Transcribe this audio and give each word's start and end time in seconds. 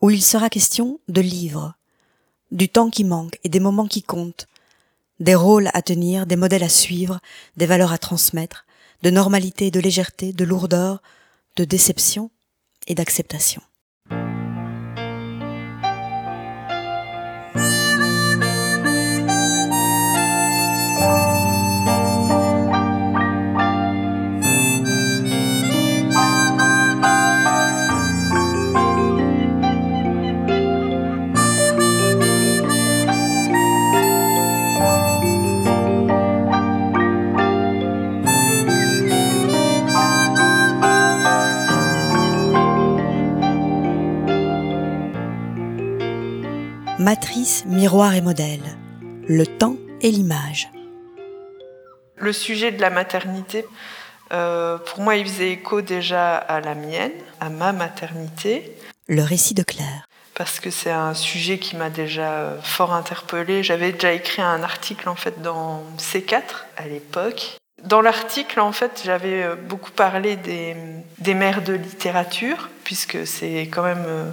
où 0.00 0.10
il 0.10 0.22
sera 0.22 0.48
question 0.48 0.98
de 1.08 1.20
livres, 1.20 1.74
du 2.50 2.68
temps 2.68 2.90
qui 2.90 3.04
manque 3.04 3.38
et 3.44 3.48
des 3.48 3.60
moments 3.60 3.86
qui 3.86 4.02
comptent, 4.02 4.46
des 5.20 5.34
rôles 5.34 5.70
à 5.74 5.82
tenir, 5.82 6.26
des 6.26 6.36
modèles 6.36 6.62
à 6.62 6.68
suivre, 6.68 7.20
des 7.56 7.66
valeurs 7.66 7.92
à 7.92 7.98
transmettre, 7.98 8.64
de 9.02 9.10
normalité, 9.10 9.70
de 9.70 9.80
légèreté, 9.80 10.32
de 10.32 10.44
lourdeur, 10.44 11.02
de 11.56 11.64
déception 11.64 12.30
et 12.86 12.94
d'acceptation. 12.94 13.62
Matrice, 47.00 47.64
miroir 47.64 48.14
et 48.14 48.20
modèle. 48.20 48.60
Le 49.26 49.46
temps 49.46 49.76
et 50.02 50.10
l'image. 50.10 50.68
Le 52.16 52.30
sujet 52.30 52.72
de 52.72 52.80
la 52.82 52.90
maternité, 52.90 53.64
euh, 54.34 54.76
pour 54.76 55.00
moi, 55.00 55.16
il 55.16 55.24
faisait 55.24 55.52
écho 55.52 55.80
déjà 55.80 56.36
à 56.36 56.60
la 56.60 56.74
mienne, 56.74 57.14
à 57.40 57.48
ma 57.48 57.72
maternité. 57.72 58.76
Le 59.08 59.22
récit 59.22 59.54
de 59.54 59.62
Claire. 59.62 60.04
Parce 60.34 60.60
que 60.60 60.68
c'est 60.68 60.90
un 60.90 61.14
sujet 61.14 61.58
qui 61.58 61.74
m'a 61.74 61.88
déjà 61.88 62.58
fort 62.62 62.92
interpellée. 62.92 63.62
J'avais 63.62 63.92
déjà 63.92 64.12
écrit 64.12 64.42
un 64.42 64.62
article 64.62 65.08
en 65.08 65.16
fait 65.16 65.40
dans 65.40 65.82
C4 65.96 66.42
à 66.76 66.86
l'époque. 66.86 67.56
Dans 67.82 68.02
l'article, 68.02 68.60
en 68.60 68.72
fait, 68.72 69.00
j'avais 69.06 69.56
beaucoup 69.56 69.90
parlé 69.90 70.36
des, 70.36 70.76
des 71.16 71.32
mères 71.32 71.62
de 71.62 71.72
littérature, 71.72 72.68
puisque 72.84 73.26
c'est 73.26 73.62
quand 73.72 73.84
même 73.84 74.04
euh, 74.06 74.30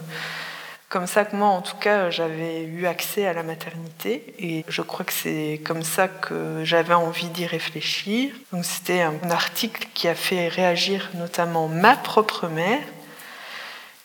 comme 0.90 1.06
ça 1.06 1.26
que 1.26 1.36
moi, 1.36 1.50
en 1.50 1.62
tout 1.62 1.76
cas, 1.76 2.10
j'avais 2.10 2.64
eu 2.64 2.88
accès 2.88 3.28
à 3.28 3.34
la 3.34 3.44
maternité 3.44 4.34
et 4.40 4.64
je 4.70 4.82
crois 4.82 5.04
que 5.04 5.12
c'est 5.12 5.60
comme 5.66 5.84
ça 5.84 6.08
que 6.08 6.64
j'avais 6.64 6.94
envie 6.94 7.28
d'y 7.28 7.46
réfléchir. 7.46 8.32
Donc 8.54 8.64
c'était 8.64 9.02
un 9.02 9.30
article 9.30 9.88
qui 9.94 10.08
a 10.08 10.16
fait 10.16 10.48
réagir 10.48 11.10
notamment 11.16 11.68
ma 11.68 11.98
propre 11.98 12.48
mère, 12.48 12.80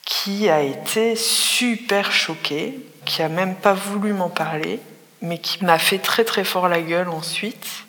qui 0.04 0.48
a 0.48 0.62
été 0.62 1.14
super 1.14 2.10
choquée, 2.10 2.80
qui 3.04 3.22
a 3.22 3.28
même 3.28 3.54
pas 3.54 3.74
voulu 3.74 4.12
m'en 4.12 4.28
parler, 4.28 4.80
mais 5.20 5.38
qui 5.38 5.64
m'a 5.64 5.78
fait 5.78 5.98
très 5.98 6.24
très 6.24 6.42
fort 6.42 6.68
la 6.68 6.80
gueule 6.80 7.08
ensuite. 7.08 7.84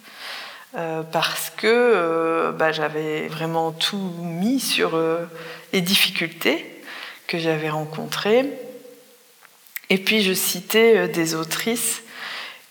Euh, 0.76 1.04
parce 1.04 1.52
que 1.52 1.68
euh, 1.68 2.52
bah, 2.52 2.72
j'avais 2.72 3.28
vraiment 3.28 3.72
tout 3.72 4.12
mis 4.22 4.60
sur 4.60 4.96
euh, 4.96 5.26
les 5.72 5.82
difficultés 5.82 6.66
que 7.28 7.38
j'avais 7.38 7.70
rencontrées 7.70 8.50
et 9.90 9.98
puis 9.98 10.24
je 10.24 10.34
citais 10.34 10.98
euh, 10.98 11.08
des 11.08 11.36
autrices 11.36 12.04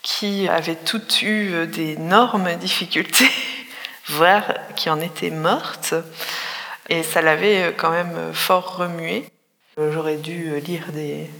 qui 0.02 0.48
avaient 0.48 0.76
toutes 0.76 1.22
eu 1.22 1.52
euh, 1.52 1.66
d'énormes 1.66 2.54
difficultés, 2.56 3.30
voire 4.08 4.52
qui 4.76 4.90
en 4.90 5.00
étaient 5.00 5.30
mortes. 5.30 5.94
Et 6.88 7.02
ça 7.02 7.22
l'avait 7.22 7.64
euh, 7.64 7.72
quand 7.76 7.90
même 7.90 8.32
fort 8.32 8.76
remué. 8.76 9.24
J'aurais 9.76 10.16
dû 10.16 10.60
lire 10.60 10.92
des, 10.92 11.30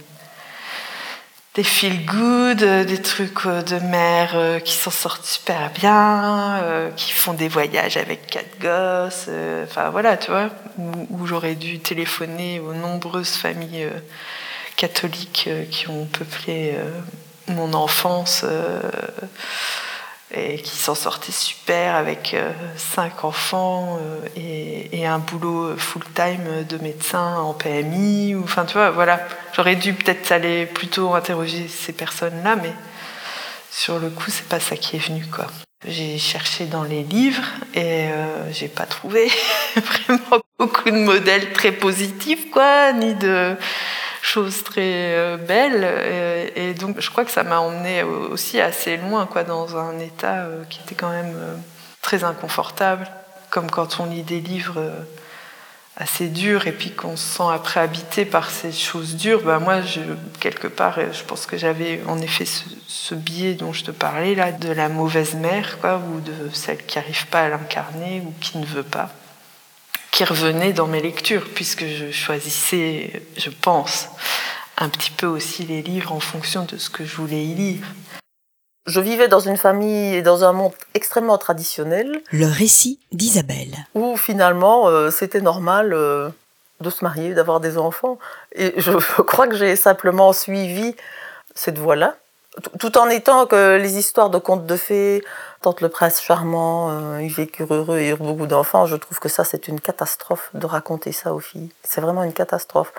des 1.53 1.63
feel 1.63 2.03
good, 2.05 2.63
des 2.63 3.01
trucs 3.01 3.45
de 3.45 3.77
mère 3.77 4.59
qui 4.63 4.73
s'en 4.73 4.89
sortent 4.89 5.25
super 5.25 5.69
bien, 5.69 6.91
qui 6.95 7.11
font 7.11 7.33
des 7.33 7.47
voyages 7.47 7.95
avec 7.95 8.25
quatre 8.25 8.57
gosses, 8.59 9.29
enfin 9.65 9.91
voilà, 9.91 10.17
tu 10.17 10.31
vois, 10.31 10.49
où 10.79 11.27
j'aurais 11.27 11.53
dû 11.53 11.77
téléphoner 11.77 12.59
aux 12.59 12.73
nombreuses 12.73 13.35
familles 13.35 13.87
catholiques 14.75 15.45
euh, 15.47 15.65
qui 15.65 15.89
ont 15.89 16.05
peuplé 16.05 16.73
euh, 16.75 16.89
mon 17.47 17.73
enfance 17.73 18.41
euh, 18.43 18.81
et 20.35 20.57
qui 20.57 20.75
s'en 20.75 20.95
sortaient 20.95 21.31
super 21.31 21.95
avec 21.95 22.35
cinq 22.75 23.23
enfants 23.23 23.99
et, 24.35 25.05
un 25.05 25.19
boulot 25.19 25.77
full-time 25.77 26.65
de 26.67 26.77
médecin 26.79 27.35
en 27.35 27.53
PMI. 27.53 28.35
Enfin, 28.43 28.65
tu 28.65 28.73
vois, 28.73 28.89
voilà. 28.89 29.19
J'aurais 29.55 29.75
dû 29.75 29.93
peut-être 29.93 30.31
aller 30.31 30.65
plutôt 30.65 31.13
interroger 31.13 31.67
ces 31.67 31.93
personnes-là, 31.93 32.55
mais 32.55 32.73
sur 33.69 33.99
le 33.99 34.09
coup, 34.09 34.31
c'est 34.31 34.47
pas 34.47 34.59
ça 34.59 34.75
qui 34.75 34.95
est 34.95 35.05
venu. 35.07 35.23
J'ai 35.85 36.17
cherché 36.17 36.65
dans 36.65 36.83
les 36.83 37.03
livres 37.03 37.43
et 37.75 38.07
j'ai 38.51 38.69
pas 38.69 38.87
trouvé 38.87 39.29
vraiment 39.75 40.41
beaucoup 40.57 40.89
de 40.89 40.97
modèles 40.97 41.53
très 41.53 41.73
positifs, 41.73 42.49
quoi, 42.49 42.91
ni 42.93 43.13
de 43.13 43.55
chose 44.23 44.63
très 44.63 45.15
euh, 45.15 45.37
belle. 45.37 45.83
Et, 46.55 46.73
donc, 46.73 46.99
je 46.99 47.09
crois 47.09 47.25
que 47.25 47.31
ça 47.31 47.43
m'a 47.43 47.59
emmené 47.59 48.03
aussi 48.03 48.59
assez 48.59 48.97
loin, 48.97 49.25
quoi, 49.25 49.43
dans 49.43 49.77
un 49.77 49.99
état 49.99 50.45
euh, 50.45 50.63
qui 50.69 50.79
était 50.79 50.95
quand 50.95 51.11
même 51.11 51.35
euh, 51.35 51.55
très 52.01 52.23
inconfortable, 52.23 53.07
comme 53.49 53.69
quand 53.69 53.99
on 53.99 54.05
lit 54.05 54.23
des 54.23 54.39
livres 54.39 54.81
assez 55.95 56.27
durs 56.27 56.65
et 56.65 56.71
puis 56.71 56.91
qu'on 56.91 57.15
se 57.15 57.37
sent 57.37 57.53
après 57.53 57.79
habité 57.79 58.25
par 58.25 58.49
ces 58.49 58.71
choses 58.71 59.15
dures. 59.15 59.43
Ben 59.43 59.59
moi, 59.59 59.81
je, 59.81 59.99
quelque 60.39 60.67
part, 60.67 60.97
je 61.11 61.23
pense 61.23 61.45
que 61.45 61.55
j'avais 61.55 62.01
en 62.07 62.17
effet 62.19 62.45
ce, 62.45 62.63
ce, 62.87 63.13
biais 63.13 63.53
dont 63.53 63.73
je 63.73 63.83
te 63.83 63.91
parlais 63.91 64.33
là, 64.33 64.51
de 64.51 64.71
la 64.71 64.89
mauvaise 64.89 65.35
mère, 65.35 65.79
quoi, 65.79 65.97
ou 65.97 66.19
de 66.21 66.49
celle 66.51 66.83
qui 66.83 66.97
n'arrive 66.97 67.27
pas 67.27 67.41
à 67.41 67.49
l'incarner 67.49 68.23
ou 68.25 68.33
qui 68.41 68.57
ne 68.57 68.65
veut 68.65 68.83
pas 68.83 69.11
qui 70.13 70.23
revenait 70.23 70.73
dans 70.73 70.85
mes 70.85 71.01
lectures, 71.01 71.43
puisque 71.55 71.85
je 71.85 72.11
choisissais, 72.11 73.23
je 73.35 73.49
pense, 73.49 74.07
un 74.77 74.87
petit 74.87 75.09
peu 75.09 75.25
aussi 75.25 75.63
les 75.63 75.81
livres 75.81 76.13
en 76.13 76.19
fonction 76.19 76.65
de 76.65 76.77
ce 76.77 76.91
que 76.91 77.03
je 77.03 77.15
voulais 77.15 77.43
y 77.43 77.55
lire. 77.55 77.85
Je 78.85 78.99
vivais 78.99 79.27
dans 79.27 79.39
une 79.39 79.57
famille 79.57 80.13
et 80.13 80.21
dans 80.21 80.43
un 80.43 80.53
monde 80.53 80.73
extrêmement 80.93 81.39
traditionnel. 81.39 82.21
Le 82.31 82.45
récit 82.45 82.99
d'Isabelle. 83.11 83.87
Où 83.95 84.15
finalement 84.15 84.87
euh, 84.87 85.09
c'était 85.09 85.41
normal 85.41 85.93
euh, 85.93 86.29
de 86.79 86.91
se 86.91 87.03
marier, 87.03 87.33
d'avoir 87.33 87.59
des 87.59 87.79
enfants. 87.79 88.19
Et 88.53 88.73
je 88.77 88.91
crois 89.23 89.47
que 89.47 89.55
j'ai 89.55 89.75
simplement 89.75 90.31
suivi 90.31 90.95
cette 91.55 91.79
voie-là. 91.79 92.17
Tout 92.79 92.97
en 92.97 93.09
étant 93.09 93.47
que 93.47 93.77
les 93.77 93.97
histoires 93.97 94.29
de 94.29 94.37
contes 94.37 94.65
de 94.65 94.77
fées, 94.77 95.23
Tante 95.61 95.81
le 95.81 95.89
prince 95.89 96.21
charmant, 96.21 96.89
euh, 96.91 97.21
ils 97.21 97.31
vécurent 97.31 97.73
heureux 97.73 97.97
et 97.97 98.09
eurent 98.09 98.17
beaucoup 98.17 98.47
d'enfants, 98.47 98.85
je 98.85 98.97
trouve 98.97 99.19
que 99.19 99.29
ça 99.29 99.45
c'est 99.45 99.69
une 99.69 99.79
catastrophe 99.79 100.49
de 100.53 100.65
raconter 100.65 101.13
ça 101.13 101.33
aux 101.33 101.39
filles. 101.39 101.71
C'est 101.83 102.01
vraiment 102.01 102.23
une 102.23 102.33
catastrophe. 102.33 102.91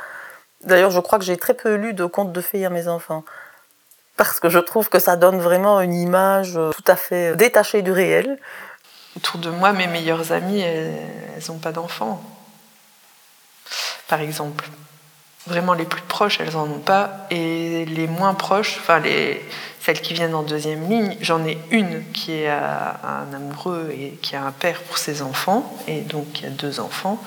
D'ailleurs, 0.62 0.90
je 0.90 0.98
crois 0.98 1.18
que 1.18 1.26
j'ai 1.26 1.36
très 1.36 1.52
peu 1.52 1.74
lu 1.74 1.92
de 1.92 2.06
contes 2.06 2.32
de 2.32 2.40
fées 2.40 2.64
à 2.64 2.70
mes 2.70 2.88
enfants. 2.88 3.22
Parce 4.16 4.40
que 4.40 4.48
je 4.48 4.58
trouve 4.58 4.88
que 4.88 4.98
ça 4.98 5.16
donne 5.16 5.40
vraiment 5.40 5.80
une 5.82 5.92
image 5.92 6.56
euh, 6.56 6.70
tout 6.70 6.84
à 6.86 6.96
fait 6.96 7.36
détachée 7.36 7.82
du 7.82 7.92
réel. 7.92 8.38
Autour 9.16 9.40
de 9.40 9.50
moi, 9.50 9.72
mes 9.72 9.86
meilleures 9.86 10.32
amies, 10.32 10.60
elles 10.60 11.42
n'ont 11.48 11.58
pas 11.58 11.72
d'enfants. 11.72 12.22
Par 14.08 14.20
exemple. 14.20 14.64
Vraiment, 15.46 15.74
les 15.74 15.84
plus 15.84 16.02
proches, 16.02 16.40
elles 16.40 16.52
n'en 16.52 16.64
ont 16.64 16.78
pas. 16.78 17.26
Et 17.30 17.84
les 17.84 18.06
moins 18.06 18.34
proches, 18.34 18.78
enfin, 18.78 18.98
les, 19.00 19.44
celles 19.80 20.00
qui 20.00 20.14
viennent 20.14 20.34
en 20.34 20.42
deuxième 20.42 20.88
ligne, 20.88 21.16
j'en 21.20 21.44
ai 21.44 21.58
une 21.70 22.02
qui 22.12 22.32
est 22.32 22.48
un 22.48 23.34
amoureux 23.34 23.90
et 23.92 24.18
qui 24.22 24.34
a 24.36 24.44
un 24.44 24.52
père 24.52 24.80
pour 24.80 24.96
ses 24.96 25.20
enfants, 25.20 25.76
et 25.86 26.00
donc 26.00 26.40
il 26.40 26.44
y 26.44 26.46
a 26.46 26.50
deux 26.50 26.80
enfants. 26.80 27.22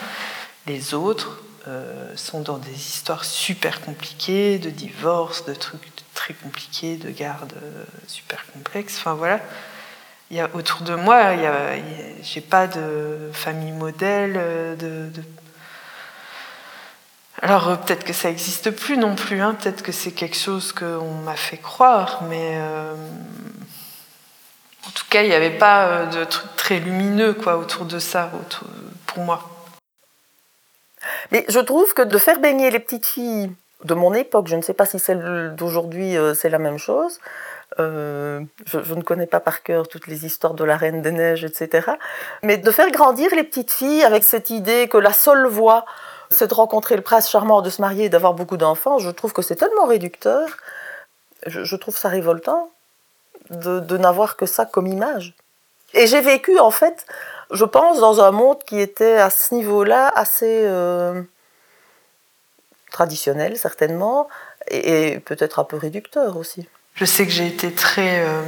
Les 0.66 0.96
autres 0.96 1.44
euh, 1.68 2.12
sont 2.16 2.42
dans 2.42 2.58
des 2.58 2.72
histoires 2.72 3.26
super 3.26 3.82
compliquées, 3.82 4.58
de 4.58 4.70
divorce, 4.70 5.46
de 5.46 5.54
trucs 5.54 5.82
très 6.14 6.34
compliqués, 6.34 6.96
de 6.96 7.10
garde 7.10 7.54
euh, 7.62 7.84
super 8.08 8.46
complexes. 8.54 8.98
Enfin 8.98 9.14
voilà. 9.14 9.42
Il 10.32 10.38
y 10.38 10.40
a, 10.40 10.50
autour 10.56 10.82
de 10.82 10.96
moi, 10.96 11.36
j'ai 12.22 12.42
pas 12.42 12.68
de 12.68 13.30
famille 13.34 13.72
modèle, 13.72 14.34
euh, 14.36 14.76
de, 14.76 15.10
de 15.14 15.24
alors 17.42 17.70
euh, 17.70 17.76
peut-être 17.76 18.04
que 18.04 18.14
ça 18.14 18.30
n'existe 18.30 18.72
plus 18.72 18.98
non 18.98 19.16
plus, 19.16 19.42
hein. 19.42 19.56
peut-être 19.62 19.84
que 19.84 19.92
c'est 19.92 20.12
quelque 20.12 20.38
chose 20.38 20.72
qu'on 20.72 21.14
m'a 21.24 21.36
fait 21.36 21.58
croire, 21.58 22.24
mais 22.28 22.54
euh, 22.56 22.94
en 24.88 24.90
tout 24.92 25.06
cas, 25.10 25.22
il 25.22 25.30
n'y 25.30 25.36
avait 25.36 25.58
pas 25.58 25.88
euh, 25.88 26.06
de 26.08 26.24
truc 26.24 26.56
très 26.56 26.80
lumineux 26.80 27.34
quoi, 27.34 27.58
autour 27.58 27.86
de 27.86 28.00
ça, 28.00 28.32
pour 29.06 29.24
moi. 29.24 29.44
Mais 31.32 31.46
je 31.48 31.60
trouve 31.60 31.94
que 31.94 32.02
de 32.02 32.18
faire 32.18 32.40
baigner 32.40 32.72
les 32.72 32.80
petites 32.80 33.06
filles 33.06 33.52
de 33.84 33.94
mon 33.94 34.14
époque, 34.16 34.48
je 34.48 34.56
ne 34.56 34.62
sais 34.62 34.74
pas 34.74 34.88
si 34.88 34.98
celle 34.98 35.54
d'aujourd'hui 35.56 36.16
c'est 36.34 36.50
la 36.50 36.58
même 36.58 36.80
chose, 36.80 37.20
je, 37.78 38.42
je, 38.66 38.94
ne 38.96 39.02
connais 39.04 39.28
pas 39.28 39.40
par 39.40 39.62
cœur 39.62 39.88
toutes 39.88 40.08
les 40.08 40.26
histoires 40.26 40.56
de 40.56 40.64
la 40.64 40.76
Reine 40.76 41.04
des 41.04 41.12
Neiges, 41.12 41.44
etc. 41.44 41.92
Mais 42.42 42.58
de 42.58 42.72
faire 42.72 42.90
grandir 42.90 43.30
les 43.36 43.44
petites 43.44 43.72
filles 43.72 44.04
avec 44.04 44.24
cette 44.24 44.50
idée 44.50 44.88
que 44.90 44.98
la 44.98 45.14
seule 45.14 45.46
voie 45.46 45.86
C'est 46.30 46.48
de 46.48 46.54
rencontrer 46.54 46.96
le 46.96 47.02
prince 47.02 47.30
charmant, 47.30 47.62
de 47.62 47.70
se 47.70 47.82
marier 47.82 48.06
et 48.06 48.10
d'avoir 48.10 48.34
beaucoup 48.34 48.58
d'enfants. 48.58 49.00
Je 49.00 49.10
trouve 49.10 49.34
que 49.34 49.42
c'est 49.42 49.56
tellement 49.56 49.86
réducteur. 49.86 50.48
Je, 51.46 51.76
trouve 51.76 51.98
ça 51.98 52.10
révoltant 52.10 52.70
de, 53.50 53.98
n'avoir 53.98 54.36
que 54.36 54.46
ça 54.46 54.66
comme 54.66 54.88
image. 54.88 55.36
Et 55.94 56.08
j'ai 56.08 56.20
vécu, 56.20 56.60
en 56.60 56.72
fait, 56.72 57.06
je 57.52 57.64
pense, 57.64 58.00
dans 58.00 58.22
un 58.22 58.32
monde 58.32 58.62
qui 58.66 58.80
était 58.80 59.18
à 59.18 59.30
ce 59.30 59.56
niveau-là 59.56 60.12
assez 60.14 60.64
euh, 60.66 61.22
traditionnel, 62.92 63.58
certainement, 63.58 64.28
et 64.70 65.20
peut-être 65.20 65.60
un 65.60 65.64
peu 65.64 65.78
réducteur 65.78 66.36
aussi. 66.36 66.68
Je 66.98 67.06
sais 67.06 67.28
que 67.28 67.32
j'ai 67.32 67.46
été 67.46 67.72
très 67.72 68.26
euh, 68.26 68.42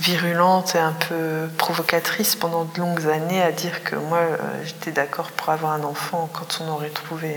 virulente 0.00 0.76
et 0.76 0.78
un 0.78 0.92
peu 0.92 1.48
provocatrice 1.58 2.36
pendant 2.36 2.64
de 2.64 2.78
longues 2.78 3.08
années 3.08 3.42
à 3.42 3.50
dire 3.50 3.82
que 3.82 3.96
moi 3.96 4.18
euh, 4.18 4.36
j'étais 4.64 4.92
d'accord 4.92 5.32
pour 5.32 5.48
avoir 5.48 5.72
un 5.72 5.82
enfant 5.82 6.30
quand 6.32 6.60
on 6.60 6.70
aurait 6.70 6.90
trouvé 6.90 7.34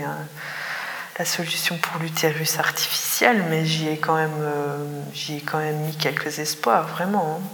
la 1.18 1.24
solution 1.24 1.76
pour 1.76 2.00
l'utérus 2.00 2.60
artificiel, 2.60 3.46
mais 3.50 3.66
j'y 3.66 3.88
ai 3.88 3.98
quand 3.98 4.14
même 4.14 4.30
euh, 4.42 5.72
mis 5.72 5.96
quelques 5.96 6.38
espoirs 6.38 6.86
vraiment. 6.86 7.40
Hein. 7.40 7.44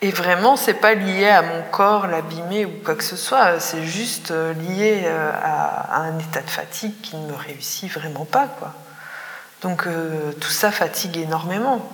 Et 0.00 0.10
vraiment, 0.10 0.56
c'est 0.56 0.72
pas 0.72 0.94
lié 0.94 1.28
à 1.28 1.42
mon 1.42 1.62
corps, 1.70 2.06
l'abîmer 2.06 2.64
ou 2.64 2.72
quoi 2.82 2.94
que 2.94 3.04
ce 3.04 3.16
soit. 3.16 3.60
C'est 3.60 3.84
juste 3.84 4.30
lié 4.30 5.06
à, 5.06 5.96
à, 5.96 6.00
un 6.00 6.18
état 6.18 6.40
de 6.40 6.48
fatigue 6.48 6.98
qui 7.02 7.16
ne 7.16 7.30
me 7.30 7.36
réussit 7.36 7.92
vraiment 7.92 8.24
pas, 8.24 8.46
quoi. 8.46 8.72
Donc 9.62 9.86
euh, 9.86 10.32
tout 10.40 10.50
ça 10.50 10.70
fatigue 10.70 11.18
énormément. 11.18 11.90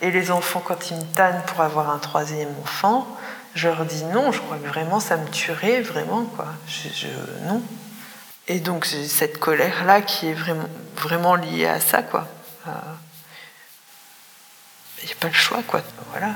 Et 0.00 0.10
les 0.10 0.30
enfants, 0.30 0.62
quand 0.64 0.90
ils 0.90 0.96
me 0.96 1.04
tannent 1.14 1.42
pour 1.46 1.60
avoir 1.60 1.90
un 1.90 1.98
troisième 1.98 2.52
enfant, 2.62 3.06
je 3.54 3.68
leur 3.68 3.84
dis 3.84 4.04
non, 4.04 4.32
je 4.32 4.40
crois 4.40 4.56
que 4.56 4.66
vraiment 4.66 4.98
ça 4.98 5.16
me 5.16 5.28
tuerait, 5.28 5.80
vraiment, 5.80 6.24
quoi. 6.24 6.46
Je, 6.66 7.06
non. 7.46 7.62
Et 8.48 8.58
donc 8.58 8.84
j'ai 8.84 9.06
cette 9.06 9.38
colère-là 9.38 10.02
qui 10.02 10.28
est 10.28 10.34
vraiment, 10.34 10.68
vraiment 10.96 11.36
liée 11.36 11.66
à 11.66 11.80
ça, 11.80 12.02
quoi. 12.02 12.26
Il 12.66 12.72
n'y 15.06 15.12
a 15.12 15.16
pas 15.20 15.28
le 15.28 15.34
choix, 15.34 15.62
quoi. 15.66 15.82
Voilà. 16.10 16.34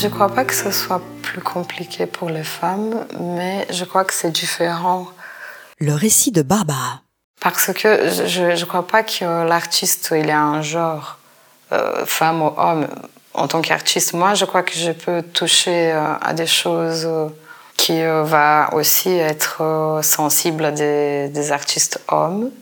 Je 0.00 0.06
ne 0.06 0.12
crois 0.12 0.28
pas 0.28 0.44
que 0.44 0.54
ce 0.54 0.70
soit 0.70 1.02
plus 1.22 1.40
compliqué 1.40 2.06
pour 2.06 2.30
les 2.30 2.44
femmes, 2.44 3.04
mais 3.18 3.66
je 3.68 3.84
crois 3.84 4.04
que 4.04 4.14
c'est 4.14 4.30
différent. 4.30 5.08
Le 5.80 5.92
récit 5.92 6.30
de 6.30 6.42
Barbara. 6.42 7.00
Parce 7.40 7.72
que 7.72 8.08
je 8.28 8.60
ne 8.60 8.64
crois 8.64 8.86
pas 8.86 9.02
que 9.02 9.24
l'artiste, 9.44 10.14
il 10.16 10.28
ait 10.28 10.32
un 10.32 10.62
genre, 10.62 11.18
euh, 11.72 12.06
femme 12.06 12.42
ou 12.42 12.52
homme. 12.56 12.86
En 13.34 13.48
tant 13.48 13.60
qu'artiste, 13.60 14.12
moi, 14.12 14.34
je 14.34 14.44
crois 14.44 14.62
que 14.62 14.74
je 14.74 14.92
peux 14.92 15.20
toucher 15.20 15.90
euh, 15.90 16.14
à 16.20 16.32
des 16.32 16.46
choses 16.46 17.04
euh, 17.04 17.26
qui 17.76 18.00
va 18.04 18.70
aussi 18.74 19.10
être 19.10 19.98
sensible 20.04 20.64
à 20.66 20.70
des, 20.70 21.28
des 21.28 21.50
artistes 21.50 22.00
hommes. 22.06 22.52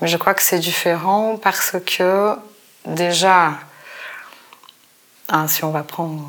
Mais 0.00 0.08
je 0.08 0.16
crois 0.16 0.34
que 0.34 0.42
c'est 0.42 0.58
différent 0.58 1.38
parce 1.40 1.76
que 1.86 2.34
déjà, 2.84 3.52
Hein, 5.30 5.46
si 5.46 5.62
on 5.62 5.70
va 5.70 5.82
prendre, 5.82 6.22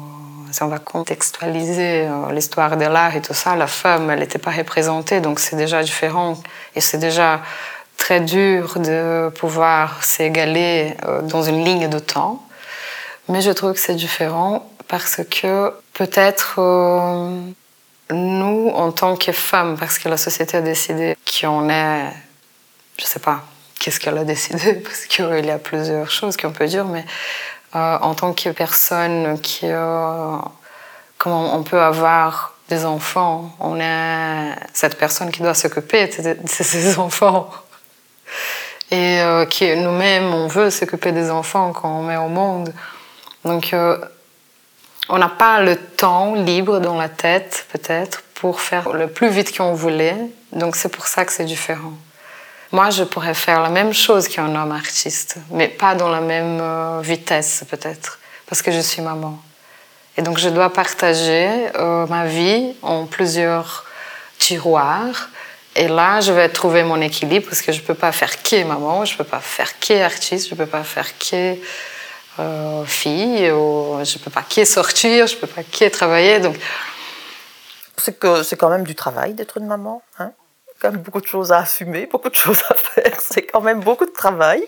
si 0.52 0.62
on 0.62 0.68
va 0.68 0.78
contextualiser 0.80 2.06
euh, 2.06 2.34
l'histoire 2.34 2.76
de 2.76 2.84
l'art 2.84 3.16
et 3.16 3.22
tout 3.22 3.34
ça, 3.34 3.56
la 3.56 3.68
femme, 3.68 4.10
elle 4.10 4.20
n'était 4.20 4.40
pas 4.40 4.52
représentée, 4.52 5.22
donc 5.22 5.40
c'est 5.40 5.56
déjà 5.56 5.82
différent 5.82 6.38
et 6.76 6.82
c'est 6.82 6.98
déjà 6.98 7.42
très 7.96 8.20
dur 8.20 8.78
de 8.78 9.32
pouvoir 9.38 10.04
s'égaler 10.04 10.98
euh, 11.06 11.22
dans 11.22 11.44
une 11.44 11.64
ligne 11.64 11.88
de 11.88 12.00
temps. 12.00 12.44
Mais 13.30 13.42
je 13.42 13.52
trouve 13.52 13.74
que 13.74 13.80
c'est 13.80 13.96
différent 13.96 14.70
parce 14.90 15.22
que 15.24 15.72
peut-être 15.94 16.56
euh, 16.58 17.40
nous, 18.12 18.70
en 18.76 18.92
tant 18.92 19.16
que 19.16 19.32
femmes, 19.32 19.78
parce 19.78 19.98
que 19.98 20.10
la 20.10 20.18
société 20.18 20.58
a 20.58 20.62
décidé 20.62 21.16
qu'on 21.40 21.70
est, 21.70 22.12
je 22.98 23.06
sais 23.06 23.20
pas, 23.20 23.46
qu'est-ce 23.80 24.02
qu'elle 24.02 24.18
a 24.18 24.26
décidé, 24.26 24.74
parce 24.84 25.06
qu'il 25.06 25.46
y 25.46 25.52
a 25.52 25.58
plusieurs 25.58 26.12
choses 26.12 26.36
qu'on 26.36 26.52
peut 26.52 26.68
dire, 26.68 26.84
mais 26.84 27.06
en 27.74 28.14
tant 28.16 28.34
que 28.34 28.50
personne 28.50 29.40
qui, 29.42 29.66
euh, 29.66 30.38
comment 31.18 31.56
on 31.56 31.64
peut 31.64 31.82
avoir 31.82 32.56
des 32.68 32.86
enfants, 32.86 33.52
on 33.60 33.80
est 33.80 34.56
cette 34.74 34.98
personne 34.98 35.32
qui 35.32 35.42
doit 35.42 35.54
s'occuper 35.54 36.08
de 36.08 36.48
ses 36.48 36.98
enfants. 37.00 37.50
Et 38.92 39.22
euh, 39.22 39.46
qui 39.46 39.76
nous-mêmes, 39.76 40.34
on 40.34 40.48
veut 40.48 40.72
s'occuper 40.72 41.12
des 41.12 41.30
enfants 41.30 41.74
quand 41.74 42.00
on 42.00 42.04
met 42.04 42.18
au 42.18 42.28
monde. 42.28 42.74
Donc, 43.46 43.74
on 45.10 45.18
n'a 45.18 45.30
pas 45.30 45.62
le 45.62 45.76
temps 45.76 46.34
libre 46.36 46.80
dans 46.80 46.98
la 46.98 47.10
tête, 47.10 47.68
peut-être, 47.72 48.24
pour 48.36 48.62
faire 48.62 48.94
le 48.94 49.08
plus 49.08 49.30
vite 49.30 49.56
qu'on 49.56 49.74
voulait. 49.74 50.18
Donc, 50.54 50.76
c'est 50.76 50.90
pour 50.90 51.08
ça 51.08 51.26
que 51.26 51.32
c'est 51.32 51.46
différent. 51.46 51.94
Moi, 52.72 52.92
je 52.92 53.04
pourrais 53.04 53.34
faire 53.34 53.62
la 53.62 53.70
même 53.70 53.94
chose 53.94 54.28
qu'un 54.28 54.56
homme 54.56 54.72
artiste, 54.72 55.38
mais 55.50 55.68
pas 55.68 55.96
dans 55.96 56.10
la 56.10 56.22
même 56.22 56.60
euh, 56.62 57.02
vitesse 57.02 57.64
peut-être, 57.68 58.20
parce 58.46 58.62
que 58.62 58.72
je 58.72 58.80
suis 58.80 59.02
maman. 59.02 59.40
Et 60.18 60.22
donc, 60.22 60.38
je 60.38 60.50
dois 60.50 60.72
partager 60.72 61.50
euh, 61.76 62.06
ma 62.06 62.28
vie 62.28 62.76
en 62.84 63.06
plusieurs 63.06 63.86
tiroirs. 64.38 65.30
Et 65.76 65.88
là, 65.88 66.20
je 66.22 66.32
vais 66.32 66.48
trouver 66.50 66.84
mon 66.84 67.02
équilibre 67.02 67.48
parce 67.48 67.62
que 67.62 67.72
je 67.72 67.82
ne 67.82 67.86
peux 67.86 67.96
pas 67.96 68.12
faire 68.12 68.44
que 68.44 68.64
maman, 68.64 69.04
je 69.04 69.14
ne 69.14 69.18
peux 69.18 69.24
pas 69.24 69.40
faire 69.40 69.80
que 69.80 70.04
artiste, 70.04 70.50
je 70.50 70.54
ne 70.54 70.60
peux 70.60 70.66
pas 70.68 70.84
faire 70.84 71.18
que 71.18 71.56
euh, 72.40 72.86
fille, 72.86 73.50
ou 73.50 73.98
je 74.04 74.18
ne 74.18 74.24
peux 74.24 74.32
pas 74.32 74.44
que 74.44 74.64
sortir, 74.64 75.26
je 75.26 75.36
ne 75.36 75.40
peux 75.40 75.48
pas 75.48 75.64
que 75.64 75.90
travailler. 75.90 76.40
Donc, 76.40 76.56
c'est 77.98 78.20
que 78.20 78.44
c'est 78.44 78.58
quand 78.58 78.70
même 78.70 78.84
du 78.84 78.94
travail 78.94 79.34
d'être 79.34 79.58
une 79.58 79.66
maman. 79.66 80.04
Hein? 80.20 80.34
Quand 80.80 80.92
même 80.92 81.02
beaucoup 81.02 81.22
de 81.22 81.28
choses 81.28 81.52
à 81.52 81.60
assumer, 81.60 82.06
beaucoup 82.12 82.30
de 82.30 82.36
choses 82.36 82.62
à 82.70 82.74
faire. 82.74 83.20
C'est 83.20 83.44
quand 83.44 83.62
même 83.62 83.82
beaucoup 83.82 84.06
de 84.06 84.12
travail. 84.12 84.66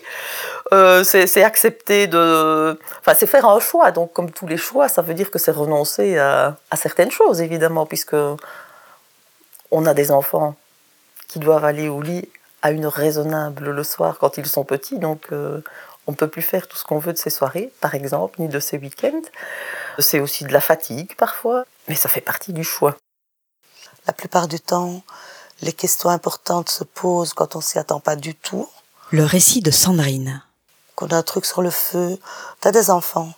Euh, 0.72 1.04
c'est 1.04 1.42
accepter 1.42 2.06
de. 2.06 2.78
Enfin, 3.00 3.14
c'est 3.14 3.26
faire 3.26 3.46
un 3.46 3.60
choix. 3.60 3.90
Donc, 3.90 4.12
comme 4.12 4.30
tous 4.30 4.46
les 4.46 4.56
choix, 4.56 4.88
ça 4.88 5.02
veut 5.02 5.14
dire 5.14 5.30
que 5.30 5.38
c'est 5.38 5.50
renoncer 5.50 6.18
à, 6.18 6.56
certaines 6.74 7.10
choses, 7.10 7.40
évidemment, 7.40 7.86
puisque 7.86 8.16
on 9.70 9.86
a 9.86 9.94
des 9.94 10.10
enfants 10.10 10.54
qui 11.28 11.38
doivent 11.38 11.64
aller 11.64 11.88
au 11.88 12.02
lit 12.02 12.28
à 12.62 12.70
une 12.70 12.84
heure 12.84 12.92
raisonnable 12.92 13.70
le 13.70 13.84
soir 13.84 14.18
quand 14.18 14.36
ils 14.38 14.46
sont 14.46 14.64
petits. 14.64 14.98
Donc, 14.98 15.26
euh, 15.32 15.60
on 16.06 16.12
ne 16.12 16.16
peut 16.16 16.28
plus 16.28 16.42
faire 16.42 16.66
tout 16.66 16.76
ce 16.76 16.84
qu'on 16.84 16.98
veut 16.98 17.12
de 17.12 17.18
ces 17.18 17.30
soirées, 17.30 17.72
par 17.80 17.94
exemple, 17.94 18.40
ni 18.40 18.48
de 18.48 18.60
ces 18.60 18.78
week-ends. 18.78 19.22
C'est 19.98 20.20
aussi 20.20 20.44
de 20.44 20.52
la 20.52 20.60
fatigue 20.60 21.14
parfois, 21.16 21.64
mais 21.88 21.94
ça 21.94 22.08
fait 22.08 22.20
partie 22.20 22.52
du 22.52 22.64
choix. 22.64 22.96
La 24.06 24.12
plupart 24.12 24.48
du 24.48 24.58
temps, 24.58 25.02
les 25.62 25.72
questions 25.72 26.10
importantes 26.10 26.68
se 26.68 26.84
posent 26.84 27.34
quand 27.34 27.56
on 27.56 27.60
s'y 27.60 27.78
attend 27.78 28.00
pas 28.00 28.16
du 28.16 28.34
tout. 28.34 28.68
Le 29.10 29.24
récit 29.24 29.62
de 29.62 29.70
Sandrine. 29.70 30.42
Qu'on 30.96 31.06
a 31.08 31.16
un 31.16 31.22
truc 31.22 31.46
sur 31.46 31.62
le 31.62 31.70
feu. 31.70 32.18
T'as 32.60 32.72
des 32.72 32.90
enfants. 32.90 33.32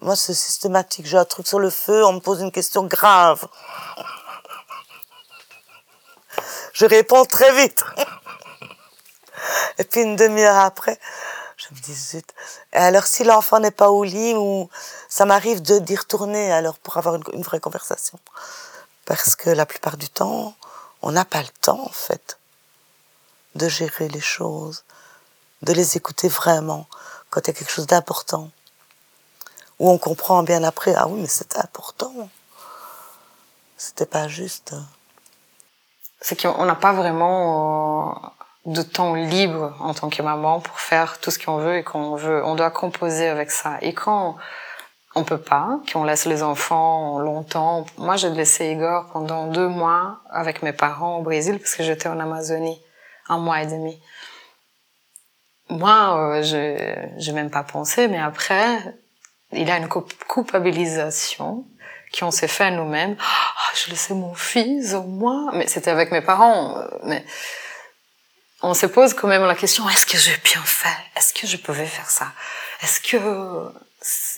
Moi, 0.00 0.16
c'est 0.16 0.34
systématique. 0.34 1.06
J'ai 1.06 1.18
un 1.18 1.24
truc 1.24 1.46
sur 1.46 1.58
le 1.58 1.70
feu, 1.70 2.04
on 2.04 2.14
me 2.14 2.20
pose 2.20 2.40
une 2.40 2.52
question 2.52 2.84
grave. 2.84 3.46
Je 6.72 6.86
réponds 6.86 7.24
très 7.24 7.52
vite. 7.54 7.84
Et 9.78 9.84
puis 9.84 10.02
une 10.02 10.16
demi-heure 10.16 10.58
après, 10.58 10.98
je 11.56 11.66
me 11.74 11.80
dis 11.80 11.94
zut. 11.94 12.26
Et 12.72 12.76
alors 12.76 13.04
si 13.04 13.24
l'enfant 13.24 13.60
n'est 13.60 13.70
pas 13.70 13.90
au 13.90 14.04
lit 14.04 14.34
ou 14.34 14.68
ça 15.08 15.24
m'arrive 15.24 15.62
de 15.62 15.78
d'y 15.78 15.96
retourner 15.96 16.52
alors 16.52 16.78
pour 16.78 16.96
avoir 16.96 17.16
une 17.32 17.42
vraie 17.42 17.60
conversation. 17.60 18.18
Parce 19.04 19.36
que 19.36 19.50
la 19.50 19.66
plupart 19.66 19.96
du 19.96 20.08
temps, 20.08 20.54
on 21.04 21.12
n'a 21.12 21.26
pas 21.26 21.42
le 21.42 21.48
temps, 21.60 21.84
en 21.84 21.92
fait, 21.92 22.38
de 23.54 23.68
gérer 23.68 24.08
les 24.08 24.22
choses, 24.22 24.84
de 25.60 25.74
les 25.74 25.98
écouter 25.98 26.28
vraiment 26.28 26.86
quand 27.28 27.42
il 27.42 27.48
y 27.48 27.50
a 27.50 27.52
quelque 27.52 27.70
chose 27.70 27.86
d'important. 27.86 28.50
Où 29.78 29.90
on 29.90 29.98
comprend 29.98 30.42
bien 30.42 30.64
après, 30.64 30.94
ah 30.94 31.06
oui, 31.06 31.20
mais 31.20 31.28
c'était 31.28 31.58
important. 31.58 32.12
C'était 33.76 34.06
pas 34.06 34.28
juste. 34.28 34.74
C'est 36.22 36.40
qu'on 36.40 36.64
n'a 36.64 36.74
pas 36.74 36.94
vraiment 36.94 38.32
euh, 38.66 38.72
de 38.72 38.80
temps 38.80 39.12
libre 39.12 39.76
en 39.80 39.92
tant 39.92 40.08
que 40.08 40.22
maman 40.22 40.60
pour 40.60 40.80
faire 40.80 41.20
tout 41.20 41.30
ce 41.30 41.38
qu'on 41.38 41.58
veut 41.58 41.76
et 41.76 41.84
qu'on 41.84 42.16
veut. 42.16 42.42
On 42.46 42.54
doit 42.54 42.70
composer 42.70 43.28
avec 43.28 43.50
ça. 43.50 43.76
Et 43.82 43.92
quand 43.92 44.36
on 45.14 45.24
peut 45.24 45.38
pas, 45.38 45.80
qu'on 45.92 46.04
laisse 46.04 46.26
les 46.26 46.42
enfants 46.42 47.18
longtemps. 47.18 47.86
Moi, 47.98 48.16
j'ai 48.16 48.30
laissé 48.30 48.72
Igor 48.72 49.06
pendant 49.12 49.46
deux 49.46 49.68
mois 49.68 50.20
avec 50.30 50.62
mes 50.62 50.72
parents 50.72 51.18
au 51.18 51.22
Brésil 51.22 51.58
parce 51.58 51.74
que 51.74 51.82
j'étais 51.82 52.08
en 52.08 52.18
Amazonie, 52.18 52.80
un 53.28 53.38
mois 53.38 53.62
et 53.62 53.66
demi. 53.66 54.00
Moi, 55.70 56.18
euh, 56.18 56.42
je 56.42 57.26
n'ai 57.26 57.32
même 57.32 57.50
pas 57.50 57.62
pensé, 57.62 58.08
mais 58.08 58.18
après, 58.18 58.78
il 59.52 59.66
y 59.66 59.70
a 59.70 59.78
une 59.78 59.88
culpabilisation 59.88 61.64
qu'on 62.18 62.30
s'est 62.30 62.48
fait 62.48 62.64
à 62.64 62.70
nous-mêmes. 62.70 63.16
Ah, 63.20 63.72
je 63.74 63.90
laissais 63.90 64.14
mon 64.14 64.34
fils 64.34 64.94
au 64.94 65.02
moins, 65.02 65.50
mais 65.54 65.66
c'était 65.66 65.90
avec 65.90 66.10
mes 66.10 66.20
parents. 66.20 66.78
Euh, 66.78 66.86
mais 67.04 67.24
on 68.64 68.74
se 68.74 68.86
pose 68.86 69.14
quand 69.14 69.28
même 69.28 69.44
la 69.44 69.54
question 69.54 69.88
est-ce 69.88 70.06
que 70.06 70.16
j'ai 70.16 70.36
bien 70.42 70.62
fait 70.64 70.96
Est-ce 71.16 71.32
que 71.34 71.46
je 71.46 71.56
pouvais 71.56 71.86
faire 71.86 72.08
ça? 72.08 72.28
Est-ce 72.82 73.00
que 73.00 73.18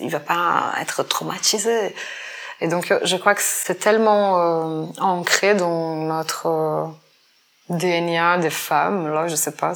il 0.00 0.11
va 0.11 0.21
pas 0.21 0.75
être 0.80 1.02
traumatisé? 1.04 1.95
Et 2.61 2.68
donc, 2.68 2.92
je 3.02 3.16
crois 3.16 3.35
que 3.35 3.42
c'est 3.42 3.76
tellement 3.76 4.40
euh, 4.40 4.87
ancré 4.99 5.54
dans 5.54 5.95
notre 5.97 6.47
euh, 6.47 6.87
DNA 7.68 8.38
des 8.38 8.50
femmes, 8.50 9.12
là, 9.12 9.28
je 9.28 9.37
sais 9.37 9.52
pas, 9.52 9.75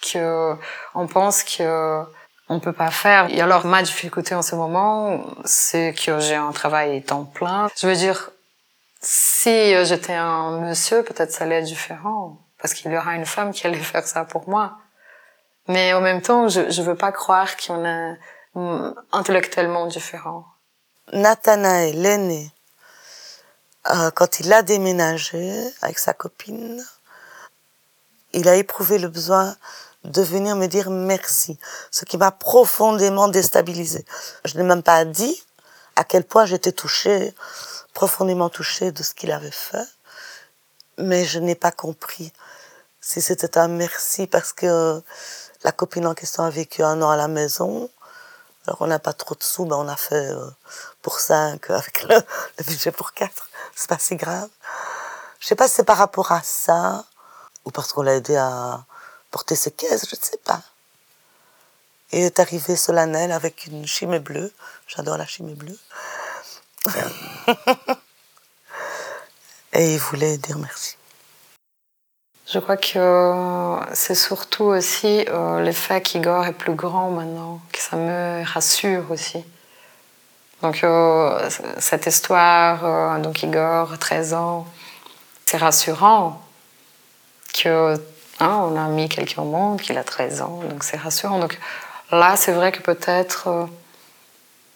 que 0.00 0.54
on 0.94 1.06
pense 1.06 1.44
que 1.44 2.02
on 2.48 2.58
peut 2.58 2.72
pas 2.72 2.90
faire. 2.90 3.28
Et 3.30 3.40
alors, 3.40 3.66
ma 3.66 3.82
difficulté 3.82 4.34
en 4.34 4.42
ce 4.42 4.54
moment, 4.54 5.24
c'est 5.44 5.94
que 5.94 6.18
j'ai 6.20 6.36
un 6.36 6.52
travail 6.52 7.02
temps 7.02 7.24
plein. 7.24 7.68
Je 7.76 7.86
veux 7.86 7.96
dire, 7.96 8.30
si 9.00 9.74
j'étais 9.84 10.14
un 10.14 10.58
monsieur, 10.60 11.02
peut-être 11.02 11.32
ça 11.32 11.44
allait 11.44 11.58
être 11.58 11.66
différent. 11.66 12.38
Parce 12.62 12.72
qu'il 12.72 12.90
y 12.90 12.96
aura 12.96 13.14
une 13.14 13.26
femme 13.26 13.52
qui 13.52 13.66
allait 13.66 13.76
faire 13.92 14.06
ça 14.06 14.24
pour 14.24 14.48
moi. 14.48 14.78
Mais 15.68 15.92
en 15.92 16.00
même 16.00 16.22
temps, 16.22 16.48
je, 16.48 16.70
je 16.70 16.82
veux 16.82 16.96
pas 16.96 17.12
croire 17.12 17.56
qu'on 17.56 17.84
est 17.84 18.18
intellectuellement 19.12 19.86
différents. 19.86 20.46
Nathanaël, 21.12 22.00
l'aîné, 22.00 22.50
euh, 23.90 24.10
quand 24.12 24.40
il 24.40 24.52
a 24.52 24.62
déménagé 24.62 25.52
avec 25.82 25.98
sa 25.98 26.14
copine, 26.14 26.84
il 28.32 28.48
a 28.48 28.56
éprouvé 28.56 28.98
le 28.98 29.08
besoin 29.08 29.56
de 30.04 30.22
venir 30.22 30.56
me 30.56 30.66
dire 30.66 30.90
merci, 30.90 31.58
ce 31.90 32.04
qui 32.04 32.16
m'a 32.16 32.30
profondément 32.30 33.28
déstabilisée. 33.28 34.04
Je 34.44 34.56
n'ai 34.56 34.64
même 34.64 34.82
pas 34.82 35.04
dit 35.04 35.42
à 35.96 36.04
quel 36.04 36.24
point 36.24 36.46
j'étais 36.46 36.72
touchée, 36.72 37.34
profondément 37.92 38.48
touchée 38.48 38.92
de 38.92 39.02
ce 39.02 39.14
qu'il 39.14 39.32
avait 39.32 39.50
fait, 39.50 39.86
mais 40.98 41.24
je 41.24 41.38
n'ai 41.38 41.54
pas 41.54 41.72
compris 41.72 42.32
si 43.00 43.20
c'était 43.20 43.58
un 43.58 43.68
merci 43.68 44.26
parce 44.26 44.52
que 44.52 45.02
la 45.64 45.72
copine 45.72 46.06
en 46.06 46.14
question 46.14 46.44
a 46.44 46.50
vécu 46.50 46.82
un 46.82 47.00
an 47.02 47.10
à 47.10 47.16
la 47.16 47.28
maison. 47.28 47.90
Alors 48.66 48.80
on 48.80 48.86
n'a 48.86 48.98
pas 48.98 49.12
trop 49.12 49.34
de 49.34 49.42
sous, 49.42 49.64
ben 49.64 49.76
on 49.76 49.88
a 49.88 49.96
fait 49.96 50.30
euh, 50.30 50.48
pour 51.02 51.18
cinq 51.18 51.70
avec 51.70 52.04
le, 52.04 52.14
le 52.58 52.64
budget 52.64 52.92
pour 52.92 53.12
quatre. 53.12 53.48
C'est 53.74 53.88
pas 53.88 53.98
si 53.98 54.16
grave. 54.16 54.48
Je 55.40 55.48
sais 55.48 55.56
pas 55.56 55.66
si 55.66 55.74
c'est 55.74 55.84
par 55.84 55.96
rapport 55.96 56.30
à 56.30 56.42
ça 56.42 57.04
ou 57.64 57.70
parce 57.70 57.92
qu'on 57.92 58.02
l'a 58.02 58.14
aidé 58.14 58.36
à 58.36 58.84
porter 59.30 59.56
ses 59.56 59.72
caisses, 59.72 60.06
je 60.08 60.16
ne 60.16 60.20
sais 60.22 60.38
pas. 60.38 60.62
Et 62.12 62.26
est 62.26 62.40
arrivé 62.40 62.76
solennel 62.76 63.32
avec 63.32 63.66
une 63.66 63.86
chimée 63.86 64.20
bleue. 64.20 64.52
J'adore 64.86 65.16
la 65.16 65.26
chimée 65.26 65.54
bleue. 65.54 65.78
Et 69.72 69.94
il 69.94 69.98
voulait 69.98 70.36
dire 70.38 70.58
merci. 70.58 70.96
Je 72.46 72.58
crois 72.58 72.76
que 72.76 73.78
c'est 73.94 74.14
surtout 74.14 74.64
aussi 74.64 75.24
euh, 75.28 75.60
le 75.60 75.72
fait 75.72 76.02
qu'Igor 76.02 76.44
est 76.44 76.52
plus 76.52 76.74
grand 76.74 77.10
maintenant, 77.10 77.60
que 77.72 77.78
ça 77.78 77.96
me 77.96 78.44
rassure 78.44 79.10
aussi. 79.10 79.42
Donc 80.60 80.84
euh, 80.84 81.48
cette 81.78 82.06
histoire, 82.06 82.84
euh, 82.84 83.18
donc 83.20 83.42
Igor, 83.42 83.96
13 83.98 84.34
ans, 84.34 84.66
c'est 85.46 85.56
rassurant 85.56 86.42
que 87.54 87.94
hein, 88.40 88.60
on 88.70 88.76
a 88.76 88.86
mis 88.88 89.08
quelqu'un 89.08 89.42
au 89.42 89.46
monde, 89.46 89.80
qu'il 89.80 89.96
a 89.96 90.04
13 90.04 90.42
ans, 90.42 90.60
donc 90.68 90.84
c'est 90.84 90.98
rassurant. 90.98 91.38
Donc 91.38 91.58
là, 92.10 92.36
c'est 92.36 92.52
vrai 92.52 92.70
que 92.70 92.82
peut-être 92.82 93.68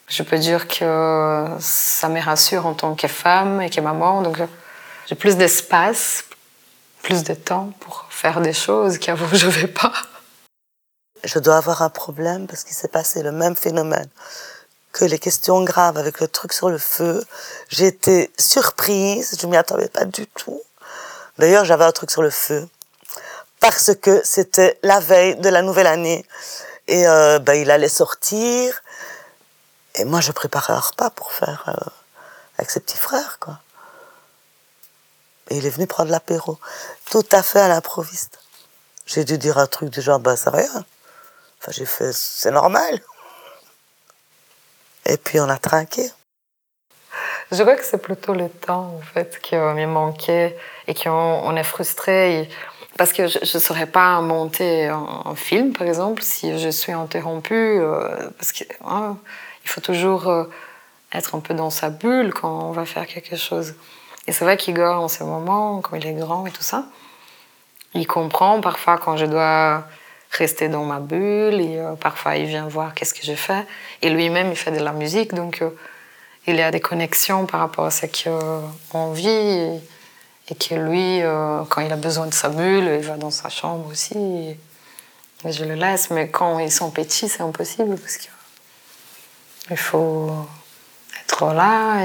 je 0.08 0.22
peux 0.22 0.38
dire 0.38 0.66
que 0.66 1.46
ça 1.58 2.08
me 2.08 2.20
rassure 2.20 2.64
en 2.64 2.74
tant 2.74 2.94
que 2.94 3.08
femme 3.08 3.60
et 3.60 3.68
que 3.68 3.80
maman, 3.80 4.22
donc 4.22 4.38
j'ai 5.06 5.14
plus 5.14 5.36
d'espace, 5.36 6.24
plus 7.02 7.22
de 7.22 7.34
temps 7.34 7.72
pour 7.80 8.06
faire 8.10 8.40
des 8.40 8.52
choses 8.52 8.98
qu'avant 8.98 9.28
je 9.32 9.46
vais 9.46 9.68
pas. 9.68 9.92
Je 11.24 11.38
dois 11.38 11.56
avoir 11.56 11.82
un 11.82 11.90
problème 11.90 12.46
parce 12.46 12.64
qu'il 12.64 12.74
s'est 12.74 12.88
passé 12.88 13.22
le 13.22 13.32
même 13.32 13.56
phénomène 13.56 14.08
que 14.92 15.04
les 15.04 15.18
questions 15.18 15.62
graves 15.62 15.98
avec 15.98 16.20
le 16.20 16.28
truc 16.28 16.52
sur 16.52 16.70
le 16.70 16.78
feu. 16.78 17.22
J'ai 17.68 17.86
été 17.86 18.32
surprise, 18.38 19.36
je 19.40 19.46
m'y 19.46 19.56
attendais 19.56 19.88
pas 19.88 20.04
du 20.04 20.26
tout. 20.26 20.60
D'ailleurs, 21.38 21.64
j'avais 21.64 21.84
un 21.84 21.92
truc 21.92 22.10
sur 22.10 22.22
le 22.22 22.30
feu 22.30 22.66
parce 23.60 23.94
que 23.94 24.20
c'était 24.24 24.78
la 24.82 25.00
veille 25.00 25.36
de 25.36 25.48
la 25.48 25.62
nouvelle 25.62 25.86
année 25.86 26.24
et 26.88 27.06
euh, 27.06 27.38
ben, 27.38 27.54
il 27.54 27.70
allait 27.70 27.88
sortir 27.88 28.82
et 29.94 30.04
moi 30.04 30.20
je 30.20 30.32
préparais 30.32 30.72
un 30.72 30.80
repas 30.80 31.10
pour 31.10 31.32
faire 31.32 31.64
euh, 31.68 31.90
avec 32.58 32.70
ses 32.70 32.80
petits 32.80 32.98
frères 32.98 33.38
quoi. 33.40 33.58
Et 35.50 35.58
il 35.58 35.66
est 35.66 35.70
venu 35.70 35.86
prendre 35.86 36.10
l'apéro, 36.10 36.58
tout 37.10 37.24
à 37.32 37.42
fait 37.42 37.60
à 37.60 37.68
l'improviste. 37.68 38.40
J'ai 39.06 39.24
dû 39.24 39.38
dire 39.38 39.58
un 39.58 39.66
truc 39.66 39.90
du 39.90 40.00
genre, 40.00 40.18
bah 40.18 40.36
c'est 40.36 40.50
rien. 40.50 40.84
Enfin 41.60 41.72
j'ai 41.72 41.86
fait, 41.86 42.12
c'est 42.12 42.50
normal. 42.50 43.00
Et 45.04 45.16
puis 45.16 45.38
on 45.40 45.48
a 45.48 45.58
trinqué. 45.58 46.10
Je 47.52 47.62
crois 47.62 47.76
que 47.76 47.84
c'est 47.84 48.02
plutôt 48.02 48.34
le 48.34 48.48
temps, 48.48 48.96
en 48.96 49.00
fait, 49.00 49.38
qui 49.40 49.54
me 49.54 49.86
manquait 49.86 50.58
et 50.88 50.94
qu'on 50.94 51.10
on 51.10 51.54
est 51.56 51.62
frustré. 51.62 52.48
Parce 52.98 53.12
que 53.12 53.28
je 53.28 53.38
ne 53.38 53.60
saurais 53.60 53.86
pas 53.86 54.20
monter 54.20 54.86
un, 54.86 55.34
film, 55.36 55.72
par 55.72 55.86
exemple, 55.86 56.22
si 56.22 56.58
je 56.58 56.68
suis 56.68 56.92
interrompue. 56.92 57.54
Euh, 57.54 58.30
parce 58.38 58.52
qu'il 58.52 58.66
hein, 58.84 59.16
faut 59.64 59.80
toujours 59.80 60.28
euh, 60.28 60.44
être 61.12 61.34
un 61.34 61.40
peu 61.40 61.54
dans 61.54 61.70
sa 61.70 61.90
bulle 61.90 62.32
quand 62.34 62.68
on 62.68 62.72
va 62.72 62.84
faire 62.84 63.06
quelque 63.06 63.36
chose. 63.36 63.74
Et 64.26 64.32
c'est 64.32 64.44
vrai 64.44 64.56
qu'Igor, 64.56 65.02
en 65.02 65.08
ce 65.08 65.22
moment, 65.22 65.80
quand 65.80 65.96
il 65.96 66.06
est 66.06 66.14
grand 66.14 66.46
et 66.46 66.50
tout 66.50 66.62
ça, 66.62 66.86
il 67.94 68.06
comprend 68.06 68.60
parfois 68.60 68.98
quand 68.98 69.16
je 69.16 69.26
dois 69.26 69.84
rester 70.32 70.68
dans 70.68 70.84
ma 70.84 71.00
bulle. 71.00 71.60
Et 71.60 71.78
euh, 71.78 71.94
parfois, 71.94 72.36
il 72.36 72.46
vient 72.46 72.66
voir 72.66 72.94
qu'est-ce 72.94 73.14
que 73.14 73.24
je 73.24 73.34
fais. 73.34 73.64
Et 74.02 74.10
lui-même, 74.10 74.50
il 74.50 74.56
fait 74.56 74.72
de 74.72 74.82
la 74.82 74.92
musique. 74.92 75.34
Donc, 75.34 75.62
euh, 75.62 75.70
il 76.46 76.60
a 76.60 76.70
des 76.70 76.80
connexions 76.80 77.46
par 77.46 77.60
rapport 77.60 77.86
à 77.86 77.90
ce 77.90 78.06
qu'on 78.90 79.12
vit. 79.12 79.28
Et, 79.28 80.54
que 80.54 80.74
lui, 80.76 81.22
euh, 81.22 81.62
quand 81.68 81.80
il 81.80 81.92
a 81.92 81.96
besoin 81.96 82.26
de 82.26 82.34
sa 82.34 82.48
bulle, 82.48 82.98
il 83.00 83.06
va 83.06 83.16
dans 83.16 83.32
sa 83.32 83.48
chambre 83.48 83.88
aussi. 83.90 84.16
Et, 84.16 84.58
je 85.44 85.64
le 85.64 85.74
laisse. 85.74 86.10
Mais 86.10 86.28
quand 86.28 86.58
ils 86.58 86.72
sont 86.72 86.90
petits, 86.90 87.28
c'est 87.28 87.42
impossible 87.42 87.96
parce 87.96 88.16
qu'il 88.16 89.76
faut 89.76 90.32
être 91.24 91.52
là 91.52 92.04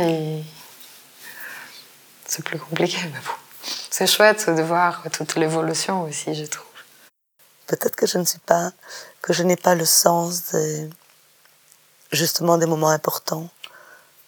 c'est 2.32 2.46
plus 2.46 2.60
compliqué, 2.60 2.98
mais 3.12 3.20
bon. 3.20 3.34
C'est 3.90 4.08
chouette 4.08 4.50
de 4.50 4.62
voir 4.62 5.04
toute 5.12 5.36
l'évolution 5.36 6.04
aussi, 6.04 6.34
je 6.34 6.46
trouve. 6.46 6.66
Peut-être 7.68 7.98
que 7.98 8.08
je 8.08 8.18
ne 8.20 8.24
suis 8.24 8.40
pas, 8.40 8.72
que 9.22 9.34
je 9.34 9.44
n'ai 9.44 9.58
pas 9.58 9.76
le 9.76 9.84
sens 9.84 10.54
de, 10.54 10.90
justement 12.14 12.58
des 12.58 12.68
moments 12.68 12.90
importants. 12.90 13.50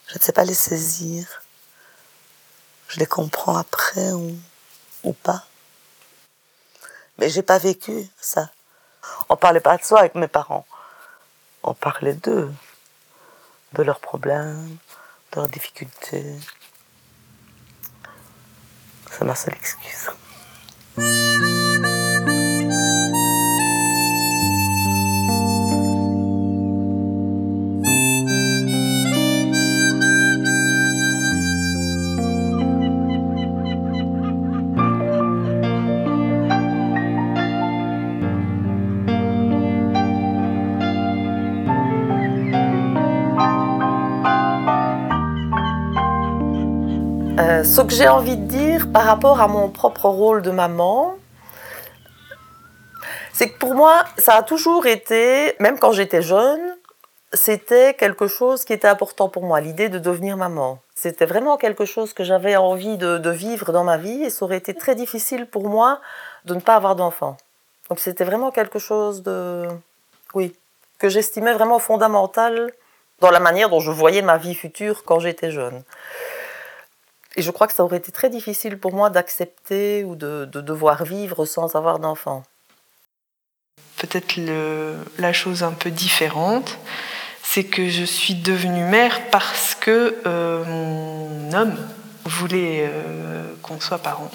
Je 0.07 0.17
ne 0.17 0.19
sais 0.21 0.33
pas 0.33 0.43
les 0.43 0.53
saisir. 0.53 1.43
Je 2.89 2.99
les 2.99 3.05
comprends 3.05 3.55
après 3.55 4.11
ou, 4.11 4.37
ou 5.05 5.13
pas. 5.13 5.45
Mais 7.17 7.29
j'ai 7.29 7.41
pas 7.41 7.57
vécu 7.57 8.05
ça. 8.19 8.49
On 9.29 9.37
parlait 9.37 9.61
pas 9.61 9.77
de 9.77 9.83
soi 9.83 9.99
avec 9.99 10.15
mes 10.15 10.27
parents. 10.27 10.65
On 11.63 11.73
parlait 11.73 12.15
d'eux, 12.15 12.51
de 13.71 13.81
leurs 13.81 14.01
problèmes, 14.01 14.77
de 15.31 15.37
leurs 15.37 15.47
difficultés. 15.47 16.35
C'est 19.15 19.25
ma 19.25 19.35
seule 19.35 19.53
excuse. 19.53 20.09
Ce 47.63 47.81
que 47.81 47.93
j'ai 47.93 48.07
envie 48.07 48.35
de 48.35 48.45
dire 48.45 48.91
par 48.91 49.03
rapport 49.05 49.39
à 49.39 49.47
mon 49.47 49.69
propre 49.69 50.05
rôle 50.07 50.41
de 50.41 50.51
maman, 50.51 51.15
c'est 53.31 53.49
que 53.49 53.57
pour 53.57 53.73
moi, 53.73 54.03
ça 54.17 54.35
a 54.35 54.43
toujours 54.43 54.85
été, 54.85 55.55
même 55.59 55.79
quand 55.79 55.93
j'étais 55.93 56.21
jeune, 56.21 56.59
c'était 57.31 57.93
quelque 57.93 58.27
chose 58.27 58.65
qui 58.65 58.73
était 58.73 58.87
important 58.87 59.29
pour 59.29 59.43
moi, 59.43 59.61
l'idée 59.61 59.89
de 59.89 59.97
devenir 59.97 60.37
maman. 60.37 60.79
C'était 60.93 61.25
vraiment 61.25 61.57
quelque 61.57 61.85
chose 61.85 62.13
que 62.13 62.23
j'avais 62.23 62.55
envie 62.55 62.97
de, 62.97 63.29
vivre 63.29 63.71
dans 63.71 63.83
ma 63.83 63.97
vie 63.97 64.23
et 64.23 64.29
ça 64.29 64.45
aurait 64.45 64.57
été 64.57 64.73
très 64.73 64.93
difficile 64.93 65.47
pour 65.47 65.67
moi 65.69 65.99
de 66.45 66.55
ne 66.55 66.59
pas 66.59 66.75
avoir 66.75 66.95
d'enfant. 66.95 67.37
Donc 67.89 67.99
c'était 67.99 68.25
vraiment 68.25 68.51
quelque 68.51 68.79
chose 68.79 69.23
de, 69.23 69.67
oui, 70.35 70.53
que 70.99 71.09
j'estimais 71.09 71.53
vraiment 71.53 71.79
fondamental 71.79 72.71
dans 73.19 73.31
la 73.31 73.39
manière 73.39 73.69
dont 73.69 73.79
je 73.79 73.91
voyais 73.91 74.21
ma 74.21 74.37
vie 74.37 74.53
future 74.53 75.03
quand 75.05 75.19
j'étais 75.19 75.49
jeune. 75.49 75.83
Et 77.35 77.41
je 77.41 77.51
crois 77.51 77.67
que 77.67 77.73
ça 77.73 77.83
aurait 77.83 77.97
été 77.97 78.11
très 78.11 78.29
difficile 78.29 78.77
pour 78.77 78.93
moi 78.93 79.09
d'accepter 79.09 80.03
ou 80.03 80.15
de, 80.15 80.45
devoir 80.45 81.03
vivre 81.03 81.45
sans 81.45 81.75
avoir 81.75 81.99
d'enfant. 81.99 82.43
peut-être 83.97 84.39
la 85.17 85.33
chose 85.33 85.63
un 85.63 85.71
peu 85.71 85.89
différente, 85.89 86.77
c'est 87.41 87.63
que 87.63 87.89
je 87.89 88.03
suis 88.03 88.35
devenue 88.35 88.83
mère 88.83 89.29
parce 89.29 89.75
que 89.75 90.15
euh, 90.25 90.63
mon 90.65 91.53
homme 91.53 91.77
voulait 92.25 92.89
euh, 92.89 93.43
qu'on 93.61 93.79
soit 93.79 93.99
parents. 93.99 94.31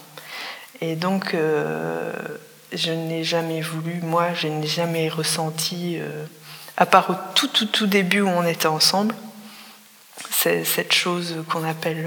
Et 0.80 0.94
donc, 0.94 1.34
euh, 1.34 2.12
je 2.72 2.92
n'ai 2.92 3.24
jamais 3.24 3.60
voulu, 3.60 4.00
moi, 4.02 4.34
je 4.34 4.46
n'ai 4.46 4.66
jamais 4.66 5.08
ressenti, 5.08 5.98
à 6.76 6.86
part 6.86 7.10
au 7.10 7.14
tout, 7.34 7.48
tout, 7.48 7.66
tout 7.66 7.86
début 7.86 8.20
où 8.20 8.28
on 8.28 8.44
était 8.44 8.66
ensemble, 8.66 9.14
cette 10.30 10.92
chose 10.92 11.44
qu'on 11.50 11.64
appelle 11.64 12.06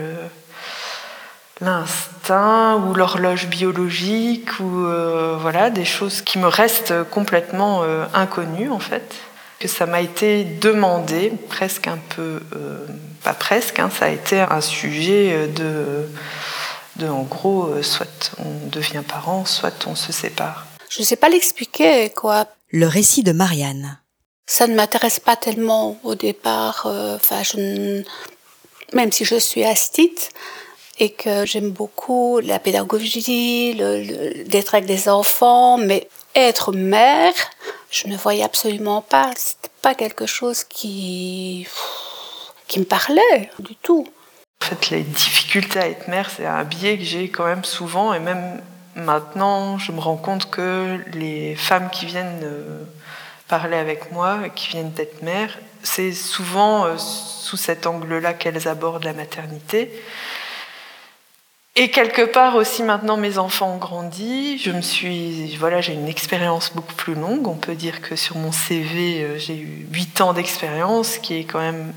l'instinct 1.62 2.78
ou 2.78 2.94
l'horloge 2.94 3.48
biologique 3.48 4.60
ou 4.60 4.86
euh, 4.86 5.38
voilà 5.40 5.70
des 5.70 5.86
choses 5.86 6.22
qui 6.22 6.40
me 6.40 6.48
restent 6.48 7.04
complètement 7.10 7.84
euh, 7.84 8.06
inconnues 8.14 8.70
en 8.70 8.80
fait. 8.80 9.14
Que 9.60 9.68
ça 9.68 9.86
m'a 9.86 10.02
été 10.02 10.44
demandé 10.44 11.32
presque 11.50 11.88
un 11.88 12.00
peu 12.16 12.42
euh, 12.56 12.86
pas 13.24 13.36
presque 13.36 13.78
hein, 13.80 13.92
ça 13.96 14.06
a 14.06 14.10
été 14.10 14.40
un 14.40 14.62
sujet 14.62 15.48
de 15.48 16.08
de 16.98 17.08
en 17.08 17.22
gros 17.22 17.70
soit 17.84 18.32
on 18.40 18.68
devient 18.68 19.04
parent 19.08 19.46
soit 19.46 19.86
on 19.88 19.96
se 19.96 20.12
sépare. 20.12 20.66
Je 20.90 21.02
ne 21.02 21.06
sais 21.06 21.16
pas 21.16 21.30
l'expliquer 21.30 22.10
quoi. 22.10 22.48
Le 22.72 22.88
récit 22.88 23.24
de 23.24 23.32
Marianne. 23.32 24.00
Ça 24.48 24.68
ne 24.68 24.76
m'intéresse 24.76 25.20
pas 25.20 25.36
tellement 25.36 26.00
au 26.04 26.16
départ 26.16 26.88
enfin 26.88 27.44
je 27.44 28.04
même 28.94 29.12
si 29.12 29.26
je 29.26 29.36
suis 29.36 29.64
astite 29.64 30.32
et 31.02 31.10
que 31.10 31.48
j'aime 31.48 31.72
beaucoup 31.72 32.40
la 32.42 32.60
pédagogie, 32.60 33.74
d'être 34.46 34.76
avec 34.76 34.86
des 34.86 35.10
enfants, 35.10 35.80
mais 35.80 36.08
être 36.36 36.72
mère, 36.74 37.34
je 37.90 38.08
ne 38.08 38.16
voyais 38.16 38.44
absolument 38.44 39.02
pas. 39.02 39.32
C'était 39.36 39.74
pas 39.82 39.96
quelque 39.96 40.28
chose 40.28 40.64
qui 40.64 41.68
qui 42.68 42.80
me 42.80 42.86
parlait 42.86 43.50
du 43.58 43.76
tout. 43.76 44.08
En 44.62 44.66
fait, 44.66 44.92
les 44.92 45.02
difficultés 45.02 45.80
à 45.80 45.88
être 45.88 46.08
mère, 46.08 46.30
c'est 46.30 46.46
un 46.46 46.64
biais 46.64 47.00
que 47.00 47.04
j'ai 47.04 47.30
quand 47.30 47.46
même 47.46 47.66
souvent, 47.66 48.14
et 48.14 48.20
même 48.20 48.62
maintenant, 48.96 49.80
je 49.80 49.92
me 49.92 50.00
rends 50.00 50.18
compte 50.18 50.52
que 50.52 51.00
les 51.14 51.56
femmes 51.56 51.90
qui 51.90 52.06
viennent 52.06 52.42
euh, 52.44 52.84
parler 53.48 53.76
avec 53.76 54.12
moi, 54.12 54.38
qui 54.56 54.70
viennent 54.70 54.92
d'être 54.92 55.24
mères, 55.24 55.58
c'est 55.82 56.12
souvent 56.12 56.86
euh, 56.86 56.98
sous 57.00 57.58
cet 57.58 57.88
angle-là 57.88 58.36
qu'elles 58.36 58.68
abordent 58.68 59.04
la 59.04 59.14
maternité. 59.14 59.92
Et 61.78 61.90
quelque 61.90 62.24
part 62.24 62.56
aussi 62.56 62.84
maintenant 62.84 63.16
mes 63.16 63.38
enfants 63.38 63.76
ont 63.76 63.78
grandi, 63.78 64.58
je 64.58 64.72
me 64.72 64.82
suis 64.82 65.56
voilà, 65.56 65.80
j'ai 65.80 65.94
une 65.94 66.10
expérience 66.10 66.74
beaucoup 66.76 66.96
plus 66.96 67.14
longue, 67.14 67.48
on 67.48 67.56
peut 67.56 67.76
dire 67.76 68.02
que 68.02 68.18
sur 68.18 68.36
mon 68.36 68.52
CV, 68.52 69.24
euh, 69.24 69.38
j'ai 69.38 69.56
eu 69.56 69.88
8 69.90 70.20
ans 70.20 70.34
d'expérience 70.34 71.18
qui 71.18 71.36
est 71.36 71.46
quand 71.46 71.60
même 71.60 71.94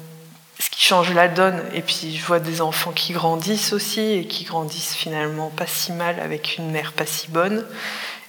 ce 0.61 0.71
qui 0.71 0.81
change 0.81 1.13
la 1.13 1.27
donne. 1.27 1.61
Et 1.75 1.83
puis 1.83 2.17
je 2.17 2.25
vois 2.25 2.39
des 2.39 2.61
enfants 2.61 2.93
qui 2.93 3.13
grandissent 3.13 3.73
aussi 3.73 4.01
et 4.01 4.27
qui 4.27 4.45
grandissent 4.45 4.95
finalement 4.95 5.51
pas 5.51 5.67
si 5.67 5.91
mal 5.91 6.21
avec 6.21 6.57
une 6.57 6.71
mère 6.71 6.93
pas 6.93 7.07
si 7.07 7.29
bonne 7.29 7.67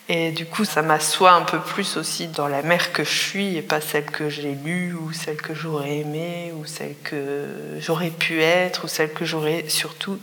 et 0.08 0.32
du 0.32 0.46
coup, 0.46 0.66
ça 0.66 0.84
m'assoit 0.84 1.32
un 1.32 1.42
peu 1.42 1.60
plus 1.60 1.98
aussi 1.98 2.28
dans 2.28 2.48
la 2.48 2.62
mère 2.62 2.94
que 2.94 3.04
je 3.04 3.18
suis 3.18 3.58
et 3.58 3.64
pas 3.64 3.82
celle 3.82 4.06
que 4.06 4.30
j'ai 4.30 4.54
lue 4.54 4.94
ou 4.94 5.12
celle 5.14 5.38
que 5.38 5.56
j'aurais 5.56 5.98
aimée 5.98 6.54
ou 6.56 6.66
celle 6.66 6.96
que 7.04 7.46
j'aurais 7.80 8.12
pu 8.12 8.42
être 8.42 8.86
ou 8.86 8.88
celle 8.88 9.12
que 9.14 9.26
j'aurais 9.26 9.68
surtout 9.68 10.20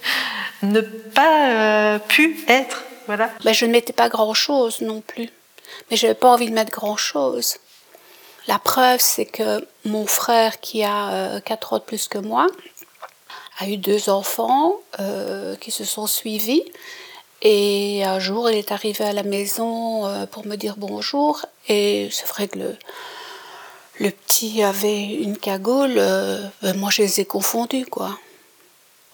ne 0.62 0.80
pas 0.80 1.50
euh, 1.50 1.98
pu 1.98 2.38
être. 2.46 2.84
Voilà. 3.06 3.30
Ben, 3.44 3.52
je 3.52 3.66
ne 3.66 3.72
mettais 3.72 3.92
pas 3.92 4.08
grand-chose 4.08 4.80
non 4.80 5.00
plus. 5.00 5.28
Mais 5.90 5.96
je 5.96 6.06
n'avais 6.06 6.18
pas 6.18 6.28
envie 6.28 6.48
de 6.48 6.54
mettre 6.54 6.70
grand-chose. 6.70 7.56
La 8.46 8.60
preuve, 8.60 9.00
c'est 9.00 9.26
que 9.26 9.66
mon 9.84 10.06
frère, 10.06 10.60
qui 10.60 10.84
a 10.84 11.40
4 11.40 11.72
euh, 11.72 11.76
ans 11.76 11.78
de 11.80 11.84
plus 11.84 12.06
que 12.06 12.18
moi, 12.18 12.46
a 13.58 13.68
eu 13.68 13.76
deux 13.76 14.08
enfants 14.08 14.76
euh, 15.00 15.56
qui 15.56 15.72
se 15.72 15.84
sont 15.84 16.06
suivis. 16.06 16.62
Et 17.48 18.02
un 18.02 18.18
jour, 18.18 18.50
il 18.50 18.58
est 18.58 18.72
arrivé 18.72 19.04
à 19.04 19.12
la 19.12 19.22
maison 19.22 20.04
euh, 20.04 20.26
pour 20.26 20.44
me 20.44 20.56
dire 20.56 20.74
bonjour. 20.76 21.46
Et 21.68 22.08
c'est 22.10 22.26
vrai 22.26 22.48
que 22.48 22.58
le, 24.00 24.10
petit 24.10 24.64
avait 24.64 25.04
une 25.04 25.38
cagoule. 25.38 25.94
Euh, 25.96 26.40
ben, 26.60 26.76
moi, 26.76 26.90
je 26.90 27.02
les 27.02 27.20
ai 27.20 27.24
confondus, 27.24 27.86
quoi. 27.86 28.18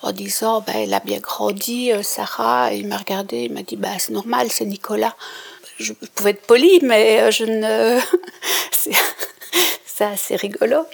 En 0.01 0.13
disant, 0.13 0.63
ben, 0.67 0.73
elle 0.77 0.95
a 0.95 1.01
bien 1.01 1.19
grandi, 1.19 1.93
euh, 1.93 2.03
Sarah. 2.03 2.73
Il 2.73 2.89
m'a 2.89 2.97
regardé, 2.97 3.43
il 3.43 3.53
m'a 3.53 3.63
dit, 3.65 3.77
ben, 3.77 3.99
c'est 3.99 4.15
normal, 4.15 4.51
c'est 4.51 4.65
Nicolas. 4.65 5.15
Je, 5.79 5.93
pouvais 5.93 6.31
être 6.31 6.47
poli, 6.47 6.81
mais 6.83 7.31
je 7.33 7.45
ne. 7.45 8.01
c'est 9.85 10.05
assez 10.07 10.37
rigolo. 10.37 10.87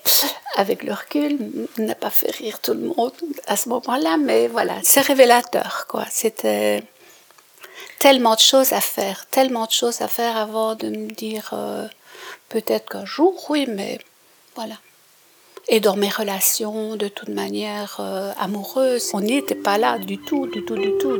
Avec 0.56 0.82
le 0.82 0.92
recul, 0.92 1.38
n'a 1.78 1.94
pas 1.94 2.10
fait 2.10 2.32
rire 2.32 2.58
tout 2.60 2.74
le 2.74 2.80
monde 2.80 3.12
à 3.46 3.56
ce 3.56 3.68
moment-là, 3.68 4.16
mais 4.16 4.48
voilà, 4.48 4.74
c'est 4.82 5.02
révélateur, 5.02 5.86
quoi. 5.88 6.04
C'était 6.10 6.82
tellement 7.98 8.34
de 8.34 8.40
choses 8.40 8.72
à 8.72 8.80
faire, 8.80 9.26
tellement 9.26 9.66
de 9.66 9.72
choses 9.72 10.02
à 10.02 10.08
faire 10.08 10.36
avant 10.36 10.74
de 10.74 10.88
me 10.88 11.10
dire 11.10 11.50
euh, 11.52 11.86
peut-être 12.48 12.88
qu'un 12.90 13.04
jour, 13.04 13.34
oui, 13.50 13.66
mais 13.68 13.98
voilà. 14.54 14.74
Et 15.68 15.80
dans 15.80 15.96
mes 15.96 16.08
relations, 16.08 16.96
de 16.96 17.08
toute 17.08 17.28
manière 17.28 17.98
euh, 18.00 18.32
amoureuses, 18.38 19.10
on 19.12 19.20
n'était 19.20 19.54
pas 19.54 19.78
là 19.78 19.98
du 19.98 20.18
tout, 20.18 20.46
du 20.46 20.64
tout, 20.64 20.76
du 20.76 20.92
tout. 20.98 21.18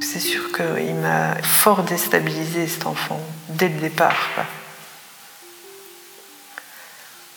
C'est 0.00 0.20
sûr 0.20 0.52
qu'il 0.52 0.94
m'a 0.96 1.36
fort 1.42 1.82
déstabilisé 1.84 2.66
cet 2.66 2.86
enfant 2.86 3.20
dès 3.60 3.68
le 3.68 3.78
départ. 3.78 4.16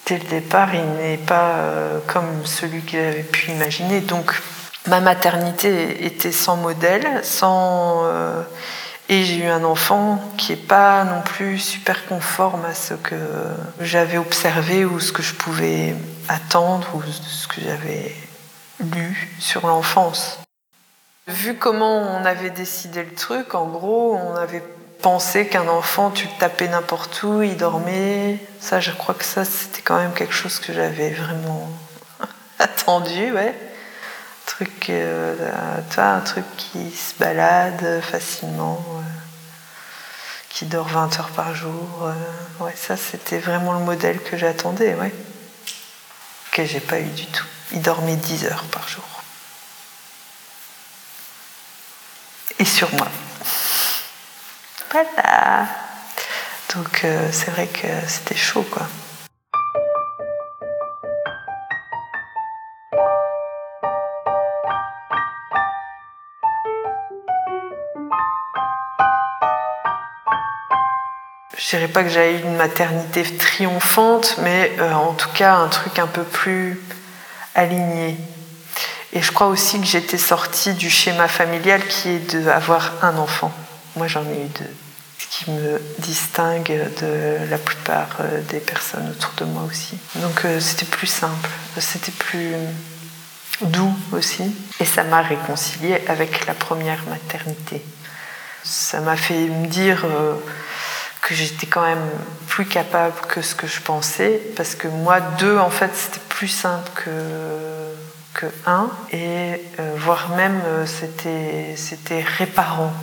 Dès 0.06 0.18
le 0.18 0.26
départ, 0.26 0.74
il 0.74 0.86
n'est 0.94 1.18
pas 1.18 1.56
euh, 1.58 2.00
comme 2.08 2.46
celui 2.46 2.82
qu'il 2.82 3.00
avait 3.00 3.24
pu 3.24 3.52
imaginer. 3.52 4.00
Donc, 4.00 4.34
ma 4.88 5.02
maternité 5.02 6.06
était 6.06 6.32
sans 6.32 6.56
modèle, 6.56 7.24
sans. 7.24 8.06
Euh, 8.06 8.42
et 9.10 9.26
j'ai 9.26 9.40
eu 9.44 9.48
un 9.48 9.66
enfant 9.66 10.22
qui 10.38 10.54
n'est 10.54 10.58
pas 10.58 11.04
non 11.04 11.22
plus 11.22 11.60
super 11.60 12.06
conforme 12.06 12.64
à 12.64 12.74
ce 12.74 12.94
que 12.94 13.16
j'avais 13.82 14.18
observé 14.18 14.86
ou 14.86 15.02
ce 15.02 15.12
que 15.12 15.22
je 15.22 15.34
pouvais 15.34 15.94
attendre 16.30 16.88
ou 16.96 17.04
ce 17.04 17.48
que 17.48 17.60
j'avais 17.62 18.16
lu 18.80 19.30
sur 19.40 19.68
l'enfance. 19.68 20.40
Vu 21.28 21.56
comment 21.56 21.98
on 21.98 22.24
avait 22.24 22.50
décidé 22.50 23.04
le 23.04 23.14
truc, 23.14 23.56
en 23.56 23.66
gros, 23.66 24.16
on 24.16 24.36
avait 24.36 24.64
penser 25.04 25.48
qu'un 25.48 25.68
enfant, 25.68 26.10
tu 26.12 26.26
le 26.26 26.40
tapais 26.40 26.70
n'importe 26.70 27.22
où, 27.24 27.44
il 27.44 27.58
dormait. 27.58 28.40
Ça, 28.60 28.80
je 28.80 28.92
crois 28.92 29.14
que 29.14 29.26
ça, 29.26 29.44
c'était 29.46 29.82
quand 29.82 29.98
même 29.98 30.14
quelque 30.14 30.34
chose 30.34 30.60
que 30.60 30.74
j'avais 30.74 31.12
vraiment 31.12 31.70
attendu, 32.60 33.32
ouais. 33.34 33.50
Un 33.50 34.46
truc, 34.46 34.90
euh, 34.90 35.36
un 35.98 36.20
truc 36.22 36.46
qui 36.58 36.90
se 36.92 37.16
balade 37.20 38.02
facilement, 38.02 38.84
euh, 38.96 39.02
qui 40.50 40.66
dort 40.66 40.88
20 40.88 41.20
heures 41.20 41.32
par 41.32 41.54
jour. 41.54 41.90
Euh, 42.04 42.64
ouais, 42.64 42.74
ça, 42.76 42.96
c'était 42.96 43.40
vraiment 43.40 43.74
le 43.74 43.80
modèle 43.80 44.22
que 44.24 44.38
j'attendais, 44.38 44.96
ouais. 44.96 45.14
Que 46.52 46.66
j'ai 46.66 46.80
pas 46.80 47.02
eu 47.02 47.10
du 47.10 47.26
tout. 47.26 47.46
Il 47.74 47.82
dormait 47.82 48.16
10 48.16 48.46
heures 48.46 48.64
par 48.72 48.88
jour. 48.88 49.04
Et 52.60 52.66
sur 52.66 52.94
moi. 52.94 53.08
Voilà. 54.94 55.66
Donc 56.76 57.04
euh, 57.04 57.28
c'est 57.32 57.50
vrai 57.50 57.66
que 57.66 57.88
c'était 58.08 58.36
chaud 58.36 58.64
quoi. 58.70 58.84
Je 71.58 71.70
dirais 71.70 71.88
pas 71.88 72.04
que 72.04 72.10
j'avais 72.10 72.36
eu 72.36 72.42
une 72.44 72.56
maternité 72.56 73.24
triomphante, 73.24 74.36
mais 74.44 74.74
euh, 74.78 74.94
en 74.94 75.14
tout 75.14 75.30
cas 75.34 75.56
un 75.56 75.70
truc 75.70 75.98
un 75.98 76.06
peu 76.06 76.22
plus 76.22 76.80
aligné. 77.56 78.16
Et 79.12 79.24
je 79.24 79.32
crois 79.32 79.48
aussi 79.48 79.80
que 79.80 79.88
j'étais 79.88 80.20
sortie 80.20 80.76
du 80.76 80.92
schéma 80.92 81.28
familial 81.28 81.84
qui 81.88 82.10
est 82.10 82.36
d'avoir 82.36 82.92
un 83.02 83.18
enfant. 83.18 83.52
Moi 83.96 84.08
j'en 84.08 84.24
ai 84.24 84.46
eu 84.46 84.50
deux 84.60 84.76
qui 85.34 85.50
me 85.50 85.82
distingue 86.00 86.80
de 87.02 87.50
la 87.50 87.58
plupart 87.58 88.10
euh, 88.20 88.42
des 88.50 88.60
personnes 88.60 89.10
autour 89.10 89.32
de 89.38 89.46
moi 89.46 89.64
aussi. 89.64 89.98
Donc 90.16 90.46
euh, 90.46 90.60
c'était 90.60 90.86
plus 90.86 91.08
simple, 91.08 91.50
c'était 91.80 92.12
plus 92.12 92.54
doux 93.62 93.94
aussi, 94.12 94.56
et 94.80 94.86
ça 94.86 95.04
m'a 95.04 95.22
réconcilié 95.22 96.02
avec 96.08 96.46
la 96.46 96.54
première 96.54 97.04
maternité. 97.10 97.82
Ça 98.64 99.00
m'a 99.02 99.18
fait 99.18 99.48
me 99.48 99.68
dire 99.68 100.06
euh, 100.06 100.36
que 101.22 101.34
j'étais 101.34 101.66
quand 101.66 101.84
même 101.84 102.10
plus 102.48 102.66
capable 102.66 103.20
que 103.28 103.42
ce 103.42 103.56
que 103.56 103.66
je 103.66 103.82
pensais, 103.82 104.40
parce 104.56 104.76
que 104.76 104.88
moi, 104.88 105.20
deux, 105.40 105.58
en 105.58 105.70
fait, 105.70 105.92
c'était 105.96 106.22
plus 106.30 106.48
simple 106.48 106.90
que, 106.96 107.10
que 108.34 108.46
un, 108.66 108.90
et 109.12 109.62
voire 109.98 110.30
même 110.36 110.62
c'était, 110.86 111.76
c'était 111.76 112.22
réparant. 112.22 112.94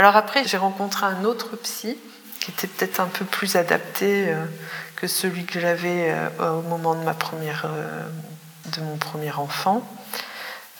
Alors 0.00 0.16
après, 0.16 0.44
j'ai 0.44 0.56
rencontré 0.56 1.06
un 1.06 1.24
autre 1.24 1.56
psy 1.56 1.96
qui 2.40 2.50
était 2.50 2.66
peut-être 2.66 3.00
un 3.00 3.06
peu 3.06 3.24
plus 3.24 3.54
adapté 3.54 4.28
euh, 4.28 4.44
que 4.96 5.06
celui 5.06 5.44
que 5.44 5.60
j'avais 5.60 6.12
au 6.40 6.62
moment 6.62 6.96
première, 7.14 7.66
de 8.74 8.80
mon 8.80 8.96
premier 8.96 9.30
enfant. 9.32 9.86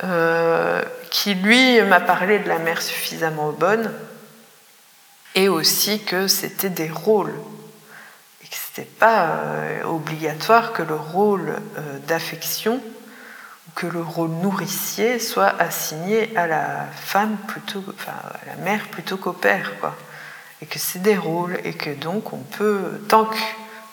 Euh, 0.03 0.83
qui 1.11 1.35
lui 1.35 1.83
m'a 1.83 2.01
parlé 2.01 2.39
de 2.39 2.49
la 2.49 2.59
mère 2.59 2.81
suffisamment 2.81 3.53
bonne 3.53 3.93
et 5.35 5.51
aussi 5.51 6.03
que 6.03 6.27
c'était 6.27 6.71
des 6.71 6.89
rôles 6.89 7.35
et 8.43 8.49
que 8.49 8.55
c'était 8.55 8.89
pas 8.89 9.27
euh, 9.27 9.83
obligatoire 9.85 10.73
que 10.73 10.81
le 10.81 10.95
rôle 10.95 11.51
euh, 11.51 11.99
d'affection 12.09 12.81
que 13.75 13.87
le 13.87 14.03
rôle 14.03 14.31
nourricier 14.31 15.19
soit 15.19 15.55
assigné 15.61 16.37
à 16.37 16.47
la 16.47 16.87
femme 16.95 17.37
plutôt, 17.49 17.85
enfin 17.95 18.13
à 18.13 18.47
la 18.47 18.57
mère 18.57 18.87
plutôt 18.89 19.17
qu'au 19.17 19.33
père 19.33 19.79
quoi 19.81 19.97
et 20.63 20.67
que 20.67 20.79
c'est 20.79 21.01
des 21.01 21.17
rôles 21.17 21.59
et 21.65 21.75
que 21.75 21.91
donc 21.91 22.33
on 22.33 22.39
peut 22.39 23.01
tant 23.09 23.25
que 23.25 23.39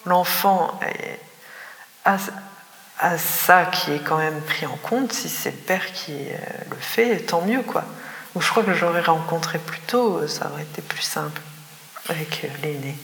l'enfant 0.06 0.80
a, 2.06 2.18
à 3.00 3.18
ça 3.18 3.66
qui 3.66 3.92
est 3.92 4.00
quand 4.00 4.18
même 4.18 4.42
pris 4.42 4.66
en 4.66 4.76
compte, 4.78 5.14
si 5.14 5.30
c'est 5.30 5.52
le 5.52 5.58
père 5.58 5.94
qui 5.94 6.14
euh, 6.14 6.38
le 6.70 6.78
fait, 6.78 7.18
tant 7.20 7.42
mieux 7.42 7.62
quoi. 7.62 7.84
Ou 8.36 8.42
je 8.42 8.50
crois 8.50 8.64
que 8.64 8.74
j'aurais 8.74 9.02
rencontré 9.02 9.60
plus 9.60 9.80
tôt, 9.82 10.18
euh, 10.18 10.28
ça 10.28 10.50
aurait 10.52 10.64
été 10.64 10.82
plus 10.82 11.02
simple 11.02 11.42
avec 12.10 12.44
euh, 12.44 12.48
l'aîné. 12.64 12.98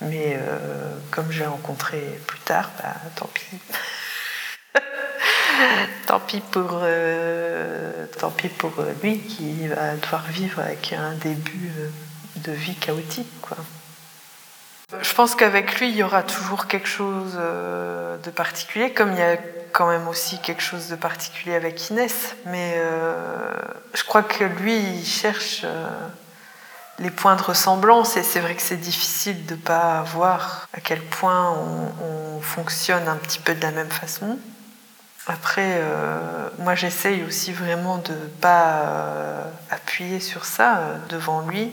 Mais 0.00 0.36
comme 1.12 1.30
j'ai 1.30 1.46
rencontré 1.46 2.00
plus 2.26 2.40
tard, 2.40 2.70
bah, 2.82 2.92
tant 3.14 3.30
pis. 3.32 3.60
tant 6.12 6.20
pis 6.20 6.40
pour, 6.40 6.82
tant 8.18 8.30
pis 8.30 8.48
pour 8.48 8.72
lui 9.02 9.18
qui 9.18 9.66
va 9.68 9.96
devoir 9.96 10.24
vivre 10.26 10.60
avec 10.60 10.92
un 10.92 11.14
début 11.14 11.72
de 12.36 12.52
vie 12.52 12.74
chaotique 12.74 13.32
quoi. 13.40 13.56
Je 15.00 15.14
pense 15.14 15.34
qu'avec 15.34 15.78
lui, 15.80 15.88
il 15.88 15.96
y 15.96 16.02
aura 16.02 16.22
toujours 16.22 16.66
quelque 16.66 16.88
chose 16.88 17.36
euh, 17.36 18.18
de 18.18 18.30
particulier, 18.30 18.92
comme 18.92 19.12
il 19.12 19.18
y 19.18 19.22
a 19.22 19.38
quand 19.72 19.88
même 19.88 20.06
aussi 20.06 20.38
quelque 20.40 20.62
chose 20.62 20.88
de 20.88 20.96
particulier 20.96 21.54
avec 21.54 21.88
Inès. 21.88 22.36
Mais 22.46 22.74
euh, 22.76 23.50
je 23.94 24.04
crois 24.04 24.22
que 24.22 24.44
lui, 24.44 24.76
il 24.78 25.06
cherche 25.06 25.62
euh, 25.64 25.88
les 26.98 27.10
points 27.10 27.36
de 27.36 27.42
ressemblance, 27.42 28.18
et 28.18 28.22
c'est 28.22 28.40
vrai 28.40 28.54
que 28.54 28.62
c'est 28.62 28.76
difficile 28.76 29.46
de 29.46 29.54
ne 29.54 29.60
pas 29.60 30.02
voir 30.02 30.68
à 30.74 30.80
quel 30.80 31.00
point 31.00 31.50
on, 31.50 32.40
fonctionne 32.42 33.06
un 33.06 33.16
petit 33.16 33.38
peu 33.38 33.54
de 33.54 33.62
la 33.62 33.70
même 33.70 33.88
façon. 33.88 34.36
Après, 35.26 35.80
moi, 36.58 36.74
j'essaye 36.74 37.22
aussi 37.22 37.52
vraiment 37.52 37.98
de 37.98 38.12
ne 38.12 38.26
pas 38.40 39.44
appuyer 39.70 40.18
sur 40.18 40.44
ça 40.44 40.80
devant 41.08 41.46
lui, 41.46 41.72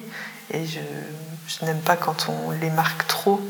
et 0.51 0.65
je 0.65 1.65
n'aime 1.65 1.81
pas 1.81 1.95
quand 1.97 2.29
on 2.29 2.51
les 2.51 2.69
marque 2.69 3.07
trop, 3.07 3.41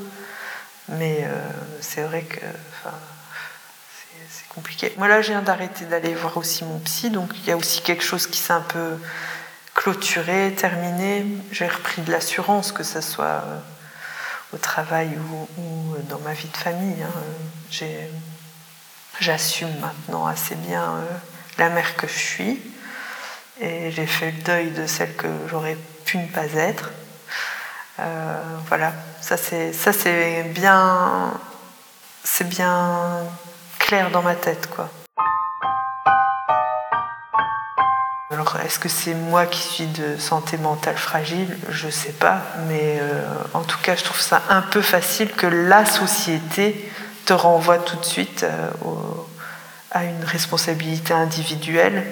mais 0.92 1.24
euh, 1.24 1.50
c'est 1.82 2.02
vrai 2.02 2.24
que 2.24 2.40
c'est 4.30 4.48
compliqué. 4.50 4.94
Moi 4.98 5.08
là, 5.08 5.22
je 5.22 5.30
viens 5.30 5.42
d'arrêter 5.42 5.86
d'aller 5.86 6.14
voir 6.14 6.38
aussi 6.38 6.64
mon 6.64 6.80
psy, 6.80 7.10
donc 7.10 7.32
il 7.36 7.46
y 7.46 7.52
a 7.52 7.58
aussi 7.58 7.82
quelque 7.82 8.04
chose 8.04 8.28
qui 8.28 8.40
s'est 8.40 8.54
un 8.54 8.62
peu 8.62 8.98
clôturé, 9.76 10.54
terminé. 10.58 11.26
J'ai 11.52 11.68
repris 11.68 12.02
de 12.02 12.12
l'assurance, 12.12 12.72
que 12.72 12.84
ce 12.84 13.02
soit 13.02 13.26
euh, 13.26 13.60
au 14.54 14.58
travail 14.58 15.18
ou, 15.58 15.96
dans 16.10 16.20
ma 16.20 16.34
vie 16.34 16.48
de 16.48 16.58
famille. 16.58 17.04
Hein. 17.04 17.82
J'assume 19.20 19.74
maintenant 19.82 20.26
assez 20.28 20.56
bien 20.56 20.82
euh, 20.82 21.04
la 21.58 21.70
mère 21.70 21.98
que 21.98 22.08
je 22.08 22.18
suis 22.18 22.62
et 23.60 23.92
j'ai 23.92 24.06
fait 24.06 24.32
le 24.32 24.42
deuil 24.44 24.72
de 24.72 24.88
celle 24.88 25.14
que 25.16 25.28
j'aurais 25.50 25.78
pu 26.06 26.18
ne 26.18 26.28
pas 26.28 26.46
être. 26.56 26.92
Euh, 28.00 28.42
voilà, 28.68 28.94
ça 29.20 29.36
c'est 29.36 29.74
ça 29.74 29.92
c'est 29.92 30.44
bien 30.56 31.34
c'est 32.24 32.48
bien 32.48 33.20
clair 33.78 34.10
dans 34.10 34.22
ma 34.22 34.36
tête 34.36 34.70
quoi. 34.70 34.90
Alors, 38.32 38.56
est-ce 38.64 38.80
que 38.80 38.88
c'est 38.90 39.16
moi 39.16 39.48
qui 39.48 39.60
suis 39.60 39.88
de 39.88 40.16
santé 40.18 40.58
mentale 40.58 40.96
fragile? 40.96 41.58
Je 41.70 41.90
sais 41.90 42.12
pas, 42.12 42.42
mais 42.68 43.00
euh, 43.02 43.24
en 43.56 43.64
tout 43.64 43.80
cas, 43.80 43.96
je 43.96 44.04
trouve 44.04 44.22
ça 44.22 44.44
un 44.50 44.62
peu 44.62 44.82
facile 44.82 45.32
que 45.32 45.48
la 45.48 45.84
société 45.84 46.90
te 47.30 47.34
renvoie 47.36 47.78
tout 47.78 47.96
de 47.96 48.06
suite 48.06 48.42
euh, 48.42 48.72
à 49.92 50.04
une 50.04 50.24
responsabilité 50.24 51.14
individuelle 51.14 52.04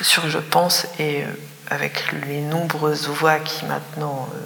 sur, 0.00 0.30
je 0.30 0.38
pense, 0.38 0.86
et 0.98 1.24
avec 1.68 2.10
les 2.26 2.40
nombreuses 2.40 3.08
voix 3.08 3.38
qui 3.38 3.66
maintenant 3.66 4.30
euh, 4.32 4.38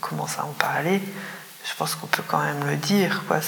commencent 0.00 0.38
à 0.38 0.44
en 0.44 0.52
parler, 0.52 1.02
je 1.64 1.74
pense 1.76 1.96
qu'on 1.96 2.06
peut 2.06 2.22
quand 2.28 2.44
même 2.44 2.64
le 2.64 2.76
dire. 2.76 3.24
Quoi. 3.26 3.38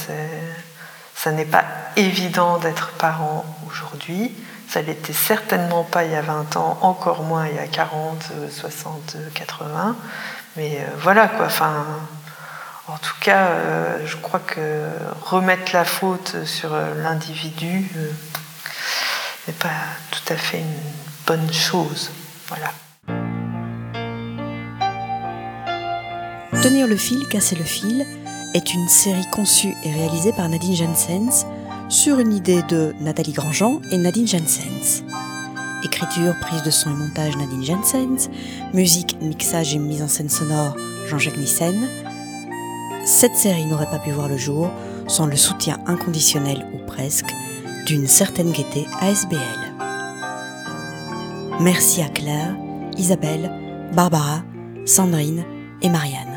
Ça 1.15 1.31
n'est 1.31 1.45
pas 1.45 1.65
évident 1.95 2.59
d'être 2.59 2.91
parent 2.99 3.45
aujourd'hui. 3.69 4.35
Ça 4.69 4.83
l'était 4.83 5.13
certainement 5.13 5.85
pas 5.85 6.03
il 6.05 6.11
y 6.11 6.17
a 6.17 6.23
20 6.23 6.57
ans, 6.57 6.79
encore 6.81 7.23
moins 7.23 7.47
il 7.47 7.55
y 7.55 7.61
a 7.61 7.69
40, 7.69 8.25
60, 8.51 9.19
80. 9.35 9.95
Mais 10.57 10.79
euh, 10.81 10.91
voilà 10.99 11.29
quoi. 11.29 11.47
Enfin, 11.47 11.87
en 12.89 12.99
tout 12.99 13.15
cas, 13.21 13.49
euh, 13.49 14.07
je 14.07 14.17
crois 14.17 14.41
que 14.41 14.89
remettre 15.23 15.73
la 15.73 15.85
faute 15.85 16.45
sur 16.45 16.71
l'individu 16.75 17.91
n'est 19.47 19.55
pas 19.55 19.69
tout 20.11 20.33
à 20.33 20.37
fait 20.37 20.59
une 20.59 20.81
bonne 21.27 21.53
chose. 21.53 22.11
Voilà. 22.49 22.73
Tenir 26.63 26.87
le 26.87 26.97
fil, 26.97 27.27
casser 27.29 27.57
le 27.57 27.65
fil 27.65 28.07
est 28.55 28.73
une 28.73 28.89
série 28.89 29.29
conçue 29.31 29.75
et 29.85 29.93
réalisée 29.93 30.33
par 30.33 30.49
Nadine 30.49 30.77
Jensens 30.77 31.47
sur 31.89 32.19
une 32.19 32.33
idée 32.33 32.63
de 32.63 32.95
Nathalie 33.01 33.33
Grandjean 33.33 33.83
et 33.91 33.99
Nadine 33.99 34.27
Jensens. 34.27 35.03
Écriture, 35.85 36.35
prise 36.41 36.63
de 36.63 36.71
son 36.71 36.91
et 36.91 36.95
montage 36.95 37.37
Nadine 37.37 37.65
Jensens, 37.65 38.31
musique, 38.73 39.19
mixage 39.21 39.75
et 39.75 39.79
mise 39.79 40.01
en 40.01 40.09
scène 40.09 40.31
sonore 40.31 40.75
Jean-Jacques 41.07 41.37
Nissen. 41.37 41.87
Cette 43.05 43.37
série 43.37 43.67
n'aurait 43.67 43.91
pas 43.91 43.99
pu 43.99 44.11
voir 44.11 44.29
le 44.29 44.37
jour 44.37 44.71
sans 45.09 45.27
le 45.27 45.37
soutien 45.37 45.79
inconditionnel 45.87 46.67
ou 46.73 46.87
presque 46.87 47.31
d'une 47.87 48.07
certaine 48.07 48.51
gaieté 48.51 48.87
ASBL. 49.01 49.75
Merci 51.61 52.03
à 52.03 52.09
Claire, 52.09 52.57
Isabelle, 52.97 53.51
Barbara, 53.93 54.43
Sandrine 54.87 55.45
et 55.83 55.91
Marianne. 55.91 56.34